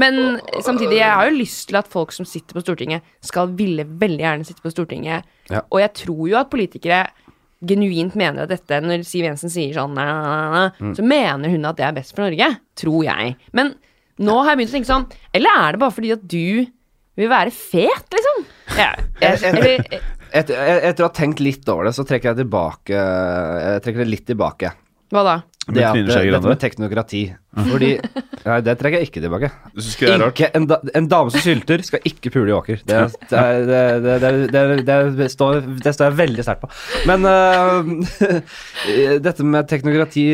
[0.00, 0.16] Men
[0.64, 4.24] samtidig, jeg har jo lyst til at folk som sitter på Stortinget, skal ville veldig
[4.24, 5.26] gjerne sitte på Stortinget.
[5.52, 5.60] Ja.
[5.70, 7.04] Og jeg tror jo at politikere
[7.64, 10.94] genuint mener at dette Når Siv Jensen sier sånn næ, næ, næ, Mm.
[10.98, 12.48] så mener hun at det er best for Norge.
[12.76, 13.36] Tror jeg.
[13.52, 13.74] Men
[14.18, 16.66] nå har jeg begynt å tenke sånn Eller er det bare fordi at du
[17.16, 18.44] vil være fet, liksom?
[18.78, 19.76] Ja, jeg,
[20.34, 20.56] Etter,
[20.90, 24.24] etter å ha tenkt litt over det, så trekker jeg tilbake Jeg trekker det litt
[24.26, 24.72] tilbake.
[25.14, 25.34] hva da?
[25.64, 27.22] Det at, dette med teknokrati.
[27.70, 27.94] Fordi
[28.44, 29.48] Nei, det trekker jeg ikke tilbake.
[29.80, 32.82] Ikke en, da, en dame som sylter, skal ikke pule i åker.
[32.84, 32.98] Det,
[33.30, 36.72] det, det, det, det, det, det, det, står, det står jeg veldig sterkt på.
[37.08, 38.42] Men uh,
[39.28, 40.26] dette med teknokrati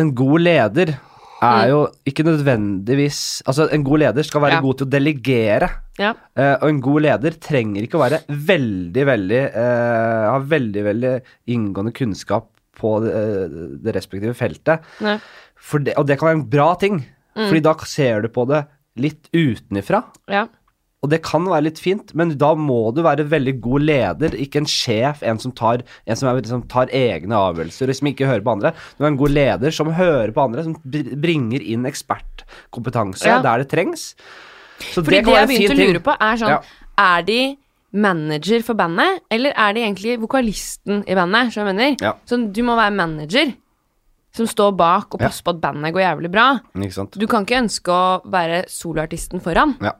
[0.00, 0.96] En god leder
[1.42, 4.60] er jo ikke nødvendigvis Altså, en god leder skal være Ja.
[4.60, 5.68] god til å delegere.
[5.98, 6.14] Ja.
[6.36, 11.14] Eh, og en god leder trenger ikke å være veldig, veldig eh, Ha veldig, veldig
[11.48, 12.48] inngående kunnskap
[12.80, 14.80] på det, det respektive feltet.
[15.00, 17.02] Det, og det kan være en bra ting,
[17.36, 18.64] Fordi da ser du på det
[19.00, 20.02] litt utenifra.
[20.28, 20.46] Ja.
[21.00, 24.60] Og det kan være litt fint, men da må du være veldig god leder, ikke
[24.60, 28.28] en sjef, en som tar, en som er, liksom, tar egne avgjørelser, og som ikke
[28.28, 28.74] hører på andre.
[28.98, 33.40] Du er en god leder som hører på andre, som bringer inn ekspertkompetanse Ja.
[33.40, 34.14] der det trengs.
[34.92, 36.60] Så Fordi det, det jeg begynte å lure på, er sånn Ja.
[37.00, 37.56] Er de
[37.92, 41.54] manager for bandet, eller er de egentlig vokalisten i bandet?
[41.54, 42.12] Så Ja.
[42.26, 43.54] Så du må være manager
[44.32, 46.60] som står bak og passer på at bandet går jævlig bra.
[47.18, 49.76] Du kan ikke ønske å være soloartisten foran.
[49.82, 49.92] Ja.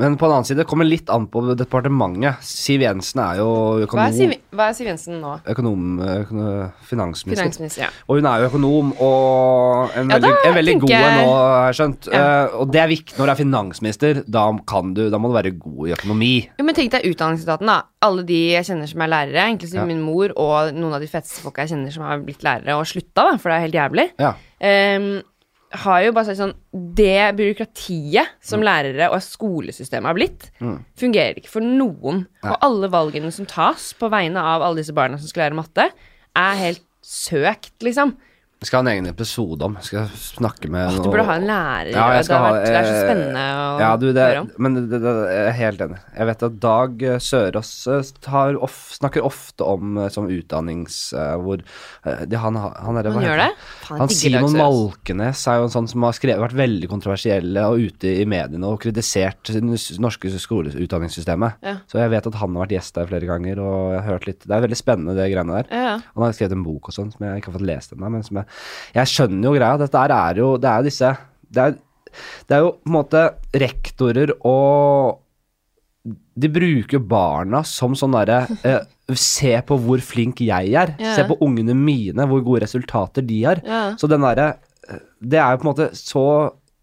[0.00, 2.40] Men på den annen side, det kommer litt an på departementet.
[2.46, 5.34] Siv Jensen er jo Hva økonom, er Siv, hva er Siv Jensen nå?
[5.52, 7.42] økonom, økonom finansminister.
[7.44, 7.90] Finansminister, ja.
[8.08, 11.68] Og hun er jo økonom og en Ja, veldig, en veldig god en nå, har
[11.68, 12.10] jeg skjønt.
[12.14, 12.24] Ja.
[12.24, 14.22] Uh, og det er viktig når du er finansminister.
[14.26, 16.32] Da, kan du, da må du være god i økonomi.
[16.58, 17.78] Jo, men tenk deg utdanningsetaten, da.
[18.06, 19.88] Alle de jeg kjenner som er lærere, inklusiv Ja.
[19.88, 22.88] min mor og noen av de feteste folka jeg kjenner som har blitt lærere og
[22.88, 24.06] slutta, da, for det er helt jævlig.
[24.22, 24.32] Ja.
[24.64, 25.10] Ehm,
[25.72, 26.54] har jo bare sagt sånn
[26.96, 28.38] Det byråkratiet Mm.
[28.42, 30.50] som lærere og skolesystemet har blitt,
[30.98, 32.26] fungerer ikke for noen.
[32.42, 32.50] Nei.
[32.50, 35.90] Og alle valgene som tas på vegne av alle disse barna som skal lære matte,
[36.36, 38.16] er helt søkt, liksom.
[38.60, 39.76] Vi skal ha en egen episode om.
[39.80, 41.88] Skal snakke med Du burde ha en lærer.
[41.94, 44.50] Ja, jeg det, ha- vært, det er så spennende å Ja, du, det, høre om.
[44.60, 46.00] men det, jeg er helt enig.
[46.18, 50.98] Jeg vet at Dag eh, Sørås eh, of, snakker ofte om eh, som utdannings...
[51.40, 53.46] hvor de, han, han, er, Han gjør det?
[53.46, 53.56] han?
[53.86, 57.80] Faen, Han Simon Malkenes er jo en sånn som har skrevet, vært veldig kontroversielle og
[57.80, 61.64] ute i mediene og kritisert det norske skoleutdanningssystemet.
[61.64, 61.78] Ja.
[61.88, 64.28] Så jeg vet at han har vært gjest der flere ganger, og jeg har hørt
[64.28, 65.72] litt Det er veldig spennende, det greiene der.
[65.72, 65.98] Ja, ja.
[66.12, 68.28] Han har skrevet en bok og sånn som jeg ikke har fått lest ennå, men
[68.28, 68.49] som jeg
[68.96, 69.78] Jeg skjønner jo greia.
[69.80, 71.10] Dette er jo Det er disse
[71.50, 71.74] Det er,
[72.48, 73.24] det er jo på en måte
[73.62, 75.20] rektorer og
[76.34, 80.94] De bruker barna som sånn derre eh, Se på hvor flink jeg er.
[80.94, 81.16] Yeah.
[81.16, 83.58] Se på ungene mine, hvor gode resultater de har.
[83.66, 83.96] Yeah.
[83.98, 84.52] Så den derre
[85.18, 86.24] Det er jo på en måte så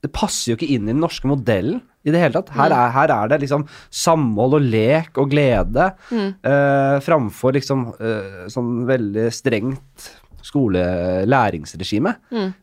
[0.04, 2.54] Det passer jo ikke inn i den norske modellen i det hele tatt.
[2.56, 8.46] Her er, her er det liksom samhold og lek og glede eh, framfor liksom eh,
[8.54, 10.08] sånn veldig strengt
[10.48, 12.14] skolelæringsregime.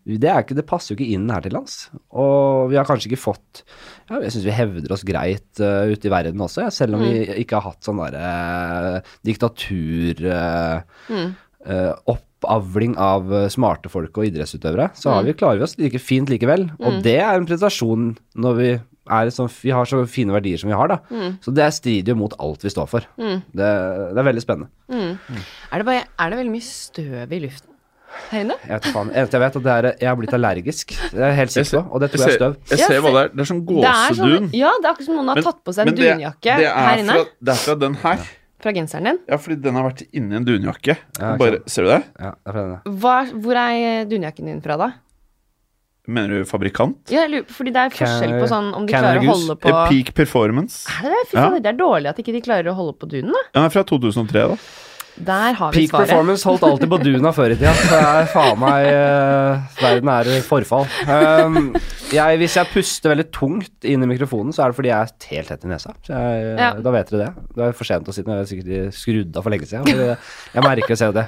[0.04, 1.88] Det, er det passer jo ikke inn her til lands.
[2.14, 3.64] Og vi har kanskje ikke fått
[4.08, 7.04] ja, Jeg syns vi hevder oss greit uh, ute i verden også, ja, selv om
[7.04, 11.02] vi ikke har hatt sånn derre uh, diktatur eh,
[11.64, 14.90] eh, Oppavling av smarte folk og idrettsutøvere.
[14.98, 16.68] Så har vi, klarer vi oss like fint likevel.
[16.84, 20.68] Og det er en prestasjon når vi er sånn, vi har så fine verdier som
[20.68, 21.30] vi har, da.
[21.44, 23.08] Så det strider jo mot alt vi står for.
[23.16, 24.68] Det, det er veldig spennende.
[24.92, 27.73] Er, det bare, er det veldig mye støv i luften
[28.34, 29.10] Jeg vet faen.
[29.14, 30.94] Eneste jeg vet, at det er, jeg har blitt allergisk.
[31.12, 32.56] Det er jeg helt sikker på, og det tror jeg er støv.
[32.70, 33.28] jeg ser hva det er.
[33.34, 34.48] Det er sånn Det er sånn, gåsedun.
[34.58, 36.66] ja, det er akkurat som noen har Men- tatt på seg en det- dunjakke det
[36.66, 37.12] er her inne.
[37.12, 38.18] Fra, det er fra den her.
[38.64, 39.18] Fra genseren din.
[39.28, 40.96] Ja, fordi den har vært inni en dunjakke.
[41.20, 42.02] Ja, Bare, ser du det?
[42.18, 42.98] Ja, det er fra denne.
[43.00, 44.92] Hva, hvor er dunjakken din fra, da?
[46.06, 46.96] Mener du fabrikant?
[47.08, 50.14] Ja, fordi det er forskjell på sånn om de klarer å holde på Eh, Peak
[50.14, 50.84] Performance.
[51.00, 51.28] Er det det?
[51.30, 51.50] Fy Ja.
[51.58, 53.40] det er dårlig at ikke de klarer å holde på dunen, da.
[53.54, 54.56] Den er fra 2003, da.
[55.16, 56.08] Der har vi Peak svaret.
[56.10, 57.70] performance holdt alltid på Duna før i tida.
[57.86, 60.88] Det er faen meg eh, Verden er i forfall.
[61.06, 61.68] Um,
[62.10, 65.28] jeg, hvis jeg puster veldig tungt inn i mikrofonen, så er det fordi jeg er
[65.36, 65.94] helt tett i nesa.
[66.02, 66.72] Så jeg, Ja.
[66.82, 67.46] Da vet dere det.
[67.54, 68.34] Det er for sent å si det.
[68.34, 69.86] Jeg er sikkert skrudd av for lenge siden.
[69.86, 70.18] men Jeg,
[70.56, 71.26] jeg merker å se det.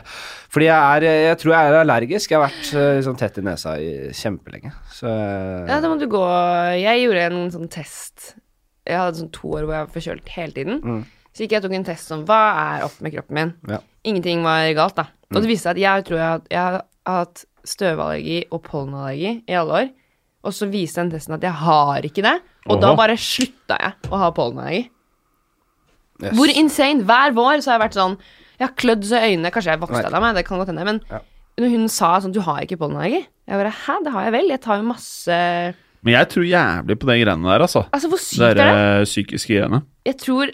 [0.57, 2.31] Fordi jeg er Jeg tror jeg er allergisk.
[2.35, 4.73] Jeg har vært eh, sånn tett i nesa i kjempelenge.
[4.99, 5.07] Så
[5.71, 6.25] Ja, da må du gå
[6.81, 8.33] Jeg gjorde en sånn test.
[8.87, 10.83] Jeg hadde sånn to år hvor jeg var forkjølt hele tiden.
[10.83, 11.05] Mm.
[11.37, 12.39] Så gikk jeg og tok en test som, hva
[12.79, 13.51] er opp med kroppen min.
[13.69, 13.79] Ja.
[14.09, 15.03] Ingenting var galt, da.
[15.29, 15.43] Og Mm.
[15.43, 19.73] det viste seg at jeg tror jeg, jeg har hatt støvallergi og pollenallergi i alle
[19.83, 19.91] år.
[20.47, 22.41] Og så viste den testen at jeg har ikke det.
[22.71, 24.89] Og da bare slutta jeg å ha pollenallergi.
[26.23, 26.33] yes.
[26.39, 27.05] Hvor insane!
[27.05, 28.17] Hver vår så har jeg vært sånn
[28.59, 29.51] Jeg har klødd så i øynene.
[29.53, 30.85] Kanskje jeg vokste av meg, det kan godt hende.
[30.85, 31.19] Men Ja.
[31.61, 33.27] når hun sa sånn Du har ikke pollenallergi?
[33.47, 34.49] Jeg bare Hæ, det har jeg vel.
[34.49, 37.85] Jeg tar jo masse Men jeg tror jævlig på de greiene der, altså.
[37.93, 38.65] Altså, hvor sykt Det er det?
[38.65, 39.83] er eh, psykiske greiene.
[40.07, 40.49] Jeg tror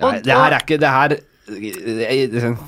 [0.00, 1.16] Nei, det her er ikke Det her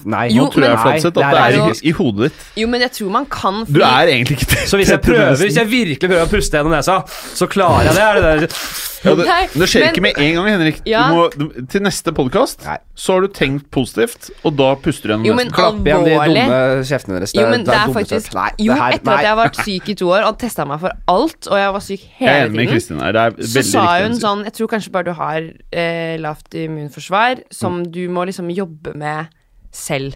[0.07, 0.29] Nei.
[0.31, 2.45] Jo, Nå tror jeg men- Fladseth, at det er er jo- i, i hodet ditt.
[2.63, 5.57] Jo, men jeg tror man kan Du er egentlig ikke Så hvis jeg prøver Hvis
[5.59, 7.01] jeg virkelig prøver å puste gjennom nesa,
[7.35, 8.03] så klarer jeg det?
[8.03, 8.57] Er det der?
[9.05, 10.81] Ja, det, Nei, det skjer men- ikke med en gang, Henrik.
[10.89, 11.03] Ja.
[11.09, 12.65] Du må, du, til neste podkast
[12.99, 15.53] så har du tenkt positivt, og da puster du gjennom Jo, nesen.
[15.55, 17.35] Klapp igjen de dumme kjeftene deres.
[17.37, 18.35] Jo, men det er er faktisk.
[18.35, 20.81] Nei, Jo, her- etter at jeg har vært syk i to år og testa meg
[20.81, 23.13] for alt, og jeg var syk hele tiden, Kristin her.
[23.13, 24.21] Det er så sa hun riktig.
[24.23, 25.41] sånn Jeg tror kanskje bare du har
[25.73, 27.93] eh, lavt immunforsvar, som Mm.
[27.93, 29.29] du må liksom jobbe med
[29.71, 30.15] selv.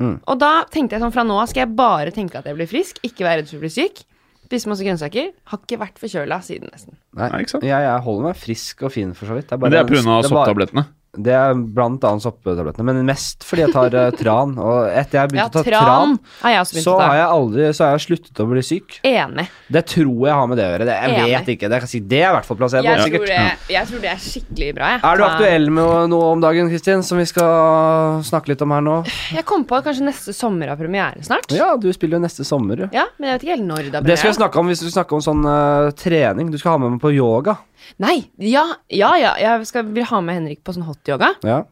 [0.00, 0.20] Mm.
[0.28, 2.68] Og da tenkte jeg sånn fra nå av skal jeg bare tenke at jeg blir
[2.68, 4.02] frisk, ikke være redd for å bli syk.
[4.46, 5.32] Spise masse grønnsaker.
[5.50, 6.94] Har ikke vært forkjøla siden, nesten.
[7.18, 7.66] Nei, Nei, ikke sant?
[7.66, 9.48] Jeg, jeg holder meg frisk og fin, for så vidt.
[9.50, 10.20] Det er, Men det er pga.
[10.28, 10.86] sopptablettene.
[11.16, 14.54] Det er blant annet soppetablettene, men mest fordi jeg tar uh, tran.
[14.60, 18.04] Og etter jeg Ja, å ta tran tran, så har jeg aldri Så har jeg
[18.06, 18.98] sluttet å bli syk.
[19.06, 19.46] Enig.
[19.72, 20.88] Det tror jeg har med det å gjøre.
[20.88, 21.32] Det, jeg Enig.
[21.32, 21.70] vet ikke.
[21.72, 22.86] Det, si, det er i hvert fall placebo.
[22.86, 23.40] Jeg tror, det,
[23.74, 25.02] jeg tror det er skikkelig bra, jeg.
[25.10, 28.84] Er du aktuell med noe- om dagen, Kristin, som vi skal snakke litt om her
[28.84, 28.96] nå?
[29.36, 31.50] Jeg kom på at kanskje neste sommer har premiere snart.
[31.54, 32.90] Ja, du spiller jo neste sommer, jo.
[32.94, 34.70] Ja, men jeg vet ikke helt når det har Det skal jeg vi snakke om
[34.72, 36.52] hvis du snakker om sånn uh, trening.
[36.52, 37.56] Du skal ha med meg på yoga.
[38.02, 39.34] Nei, ja, ja, ja.
[39.40, 41.32] Jeg skal, vil ha med Henrik på sånn hot-yoga.
[41.46, 41.62] Ja.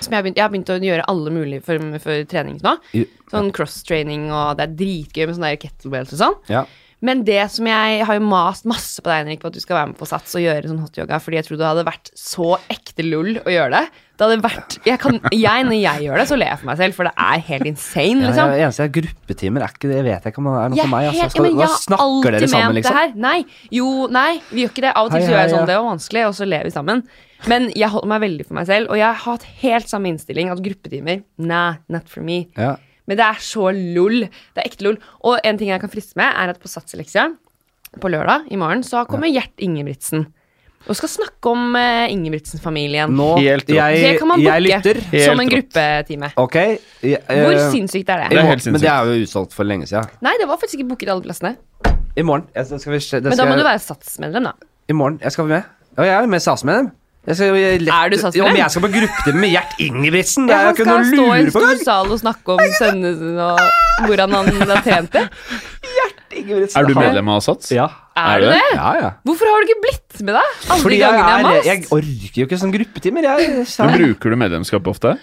[0.00, 2.76] Som jeg, har begynt, jeg har begynt å gjøre alle mulige former for trening nå.
[3.30, 6.38] Sånn cross-training, og det er dritgøy med sånne kettlebells og sånn.
[6.52, 6.66] ja.
[6.98, 9.76] Men det som jeg har jo mast masse på deg, Henrik, på at du skal
[9.76, 12.48] være med på Sats og gjøre sånn hotyoga, fordi jeg trodde det hadde vært så
[12.74, 14.00] ekte lull å gjøre det.
[14.18, 16.80] Det hadde vært jeg, kan, jeg, Når jeg gjør det, så ler jeg for meg
[16.80, 18.50] selv, for det er helt insane, Ja, liksom.
[18.50, 19.62] jeg, eneste er gruppetimer.
[19.68, 21.06] Er ikke det, vet jeg ikke om det er noe for meg.
[21.12, 21.28] Altså.
[21.36, 23.22] Skal, hva jeg snakker dere sammen, liksom?
[23.28, 23.38] Nei,
[23.78, 24.92] jo, nei, vi gjør ikke det.
[24.96, 25.70] Av og til Hei, så gjør jeg hei, sånn, ja.
[25.70, 27.06] det var vanskelig, og så ler vi sammen.
[27.46, 30.50] Men jeg holder meg veldig for meg selv, og jeg har hatt helt samme innstilling
[30.50, 32.46] at gruppetimer, nah, not for me.
[32.58, 32.76] Ja.
[33.06, 34.26] Men det er så lol.
[34.54, 34.98] Det er ekte lol.
[35.24, 37.28] Og en ting jeg kan friste med, er at på Satseleksia
[38.02, 40.26] på lørdag i morgen så kommer Gjert Ingebrigtsen.
[40.88, 43.10] Og skal snakke om uh, Ingebrigtsen-familien.
[43.16, 43.74] Nå, Helt rått.
[43.76, 45.00] jeg, Det kan man booke lytter.
[45.24, 46.30] Som en gruppetime.
[46.36, 46.54] Ok.
[47.02, 48.38] jeg- Hvor eh, sinnssykt er Det det?
[48.38, 50.06] er helt Men det er jo utsolgt for lenge siden.
[50.22, 51.56] Nei, det var faktisk ikke booket alle plassene.
[52.16, 52.46] I morgen.
[52.54, 54.52] Jeg, skal vi, det Men da må må du være Sats-medlem, da.
[54.88, 55.18] I morgen.
[55.22, 55.64] Jeg skal være med.
[55.98, 56.90] Ja, jeg er med SAS-medlem.
[57.26, 58.38] Jeg skal, jeg, lett, Er du?
[58.38, 60.46] Ja, Om jeg skal på gruppetime med Gjert Ingebrigtsen?
[60.48, 62.20] Det Ja, er jo han ikke skal noe å stå i en stor sal og
[62.22, 65.24] snakke om sønnene sine og hvordan han har trent det.
[66.38, 67.72] Ingebrigtsen, Er du medlem av Sats?
[67.74, 67.88] Ja.
[68.18, 68.62] Er du det?
[68.74, 69.10] Ja, ja.
[69.26, 70.44] Hvorfor har du ikke blitt med, da?
[70.70, 73.28] Alle Fordi jeg, gangene jeg har er, jeg orker jo ikke sånne gruppetimer.
[73.28, 75.18] Jeg, Men bruker du medlemskap ofte?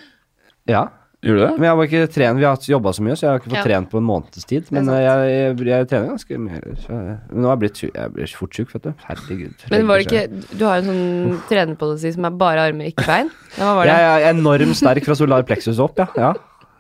[0.70, 0.86] ja.
[1.26, 1.52] Gjør du det?
[1.58, 3.58] Men jeg var ikke trent, vi har jobba så mye, så jeg har ikke fått
[3.58, 3.64] Ja.
[3.66, 4.68] trent på en måneds tid.
[4.76, 6.62] Men er jeg, jeg, jeg trener ganske mye.
[6.86, 8.94] Så, jeg- nå er jeg blitt jeg blir fort syk, vet du.
[9.08, 9.66] Herregud.
[9.72, 13.06] Men var det ikke Du har jo en sånn trenerpolicy som er bare armer, ikke
[13.10, 13.32] bein.
[13.58, 13.96] Ja, hva var det?
[13.98, 16.08] Jeg er enormt sterk fra solar plexus opp, ja.
[16.16, 16.34] ja.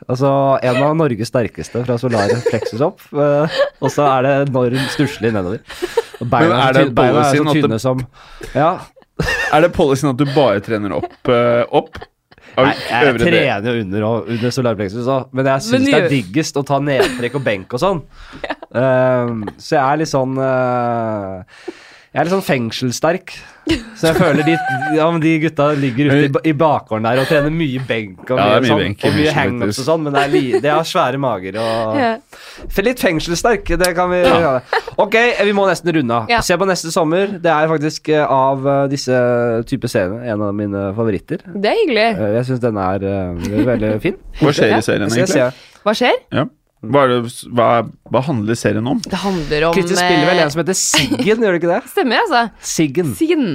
[0.07, 0.29] Altså
[0.61, 2.99] en av Norges sterkeste fra solar plexus opp.
[3.15, 3.47] eh,
[3.81, 5.59] og så er det enormt stusslig nedover.
[6.21, 8.05] Og beina Men er det beina er så tynne som
[8.53, 8.75] Ja.
[9.55, 11.13] Er det policyen at du bare trener opp?
[11.31, 11.97] eh, opp?
[12.55, 16.63] Nei, jeg trener jo under, under solar òg, men jeg syns det er diggest å
[16.67, 18.05] ta nedtrekk og benk og sånn.
[18.75, 21.69] Um, så jeg er litt sånn eh,
[22.15, 23.31] Jeg er litt sånn fengselssterk.
[23.99, 24.53] Så jeg føler de,
[24.95, 28.37] ja, men de gutta ligger ute i, i bakgården der og trener mye benk og
[28.39, 30.87] mye, ja, mye sånn, og mye hangups og sånn, men det er li, de har
[30.87, 32.11] svære mager og Ja.
[32.87, 34.53] Litt fengselssterk, det kan vi ja.
[35.01, 36.31] Ok, vi må nesten runde av.
[36.31, 36.39] Ja.
[36.45, 37.35] Se på neste sommer.
[37.43, 39.17] Det er faktisk eh, av eh, disse
[39.67, 41.43] type seriene en av mine favoritter.
[41.51, 42.05] Det er hyggelig.
[42.15, 43.09] Eh, Jeg syns den er
[43.73, 44.15] veldig fin.
[44.39, 45.49] Hva skjer i serien, egentlig?
[45.83, 46.21] Hva skjer?
[46.31, 46.45] Ja.
[46.91, 47.67] Hva, er det, hva,
[48.13, 49.01] hva handler serien om?
[49.05, 51.81] Det handler om Kristin spiller vel eh, en som heter Siggen, gjør det ikke det?
[51.95, 52.45] Stemmer, altså.
[52.75, 53.13] Siggen.
[53.19, 53.45] Siggen.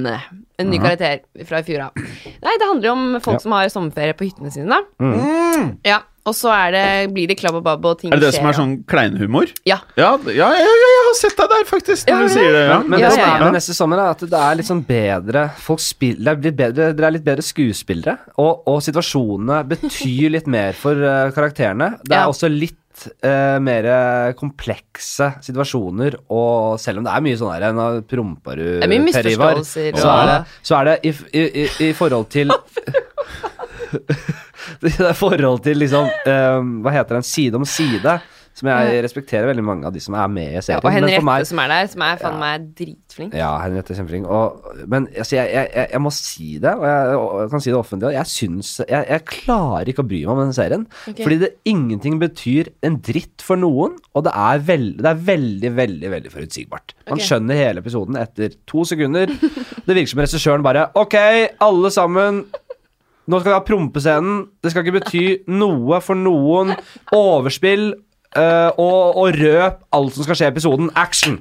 [0.61, 1.97] En ny karakter fra i fjor av.
[2.43, 3.43] Nei, det handler om folk Ja.
[3.47, 4.81] som har sommerferie på hyttene sine, da.
[5.01, 5.77] Mm.
[5.87, 6.81] Ja, og så er det,
[7.15, 8.19] blir det klabb og babb, og ting skjer.
[8.19, 9.49] Er det det som er sånn kleinhumor?
[9.65, 9.79] Ja.
[9.97, 12.65] Ja, ja, ja, ja, jeg har sett deg der, faktisk, når Ja, du sier det.
[12.91, 14.83] Men Ja, det som ja, er med neste sommer, er at det er litt sånn
[14.85, 20.29] bedre Folk spiller, det er bedre, Dere er litt bedre skuespillere, og, og situasjonene betyr
[20.37, 21.95] litt mer for uh, karakterene.
[22.05, 22.29] Det er Ja.
[22.29, 22.77] også litt
[23.25, 23.87] eh, mer
[24.39, 28.91] komplekse situasjoner, og selv om det er mye sånn her Nå promper du, Det er
[28.91, 30.39] mye Per Ivar, misforståelser så er det,
[30.69, 32.47] så er det i, i, i, i forhold til
[34.81, 37.25] Det er forhold til liksom eh, Hva heter den?
[37.27, 38.13] Side om side.
[38.57, 41.45] Som jeg respekterer veldig mange av de som er med i Ja, og Henriette meg-
[41.47, 42.39] som er der, som er faen Ja.
[42.39, 43.33] meg dritflink.
[43.33, 44.27] ja, Henriette er kjempeflink.
[44.27, 47.79] Og, men altså, jeg, jeg, jeg, jeg må si det, og jeg, kan si det
[47.79, 48.13] offentlig.
[48.13, 50.85] Jeg syns jeg, jeg klarer ikke å bry meg om den serien.
[51.07, 51.23] Okay.
[51.23, 55.73] Fordi det ingenting betyr en dritt for noen, og det er, veld, det er veldig,
[55.79, 56.95] veldig veldig forutsigbart.
[57.07, 57.27] Man okay.
[57.29, 59.31] skjønner hele episoden etter to sekunder.
[59.31, 61.15] Det virker som regissøren bare Ok,
[61.63, 62.43] alle sammen.
[63.31, 64.47] Nå skal vi ha prompescenen.
[64.61, 66.75] Det skal ikke bety noe for noen.
[67.15, 67.93] Overspill.
[68.35, 70.91] Eh, og, og røp alt som skal skje i episoden.
[70.95, 71.39] Action!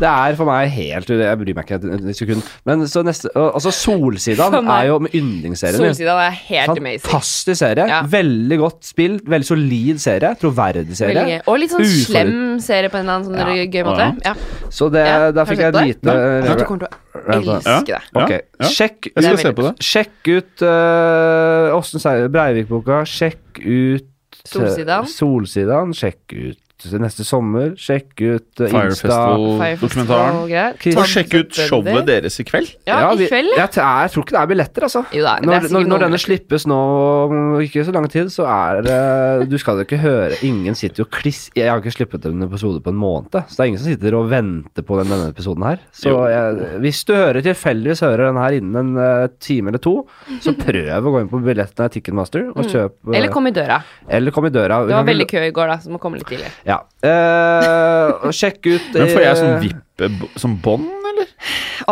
[0.00, 2.46] Det er for meg helt Jeg bryr meg ikke et, sekund.
[2.66, 5.92] Men så neste Altså, Solsidan er jo med yndlingsserien min.
[5.92, 7.04] Solsidan er helt amazing.
[7.04, 7.86] Fantastisk serie.
[7.90, 8.00] Ja.
[8.10, 9.28] Veldig godt spilt.
[9.30, 10.32] Veldig solid serie.
[10.40, 11.40] Troverdig serie.
[11.46, 12.34] Og litt sånn Uforut- slem
[12.64, 13.68] serie på en eller annen sånn Ja.
[13.70, 14.08] gøy måte.
[14.24, 14.34] Ja.
[14.70, 16.14] Så det, Ja, da fikk jeg et lite
[16.54, 18.00] du kommer til å elske det.
[18.14, 18.68] Ok, ja.
[18.68, 19.74] sjekk Jeg skal se på det.
[19.84, 23.04] Sjekk ut uh, Åssen sier Breivik-boka.
[23.08, 24.13] Sjekk ut eh,
[24.48, 25.06] Solsidan.
[25.06, 25.94] Solsidan.
[25.96, 26.63] Sjekk ut
[27.00, 27.74] neste sommer.
[27.80, 29.08] Sjekk ut uh, Fire Insta.
[29.08, 30.36] Festival-dokumentaren.
[30.42, 32.72] og Og sjekk ut showet deres i kveld.
[32.86, 33.66] Ja, vi- i kveld, ja.
[33.66, 35.04] Jeg, jeg tror ikke det er billetter, altså.
[35.14, 36.78] Jo da, Når, når, når denne slippes nå
[37.24, 41.04] om ikke så lang tid, så er det Du skal jo ikke høre Ingen sitter
[41.04, 43.80] jo kliss Jeg har ikke sluppet en episode på en måned, så det er ingen
[43.82, 45.78] som sitter og venter på den, denne episoden her.
[45.94, 49.94] Så jeg, hvis du hører tilfeldigvis hører den her innen en uh, time eller to,
[50.42, 53.14] så prøv å gå inn på billettene i Ticketmaster og kjøp eh, Mm.
[53.18, 53.76] Eller kom i døra.
[54.08, 54.78] eller kom i døra.
[54.88, 56.48] Det var veldig kø i går, da, så må komme litt tidlig.
[56.64, 56.80] Ja.
[57.04, 61.28] Uh, og sjekk ut Men får jeg sånn eh, vippe som bånd, eller?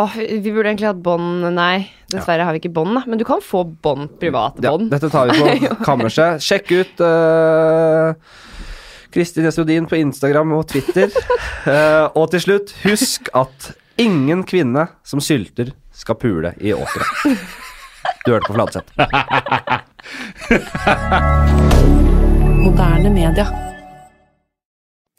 [0.01, 3.03] Oh, vi burde egentlig hatt bånd Nei, dessverre har vi ikke bånd, da.
[3.07, 6.41] Men du kan få bånd, private Ja, dette tar vi på kammerset.
[6.43, 8.17] Sjekk ut uh,
[9.13, 11.13] Kristin Esrodin på Instagram og Twitter.
[11.69, 13.71] uh, og til slutt, husk at
[14.01, 17.05] ingen kvinne som sylter, skal pule i åkra.
[18.25, 18.89] Du hørte på Fladseth.
[22.63, 23.72] Moderne media.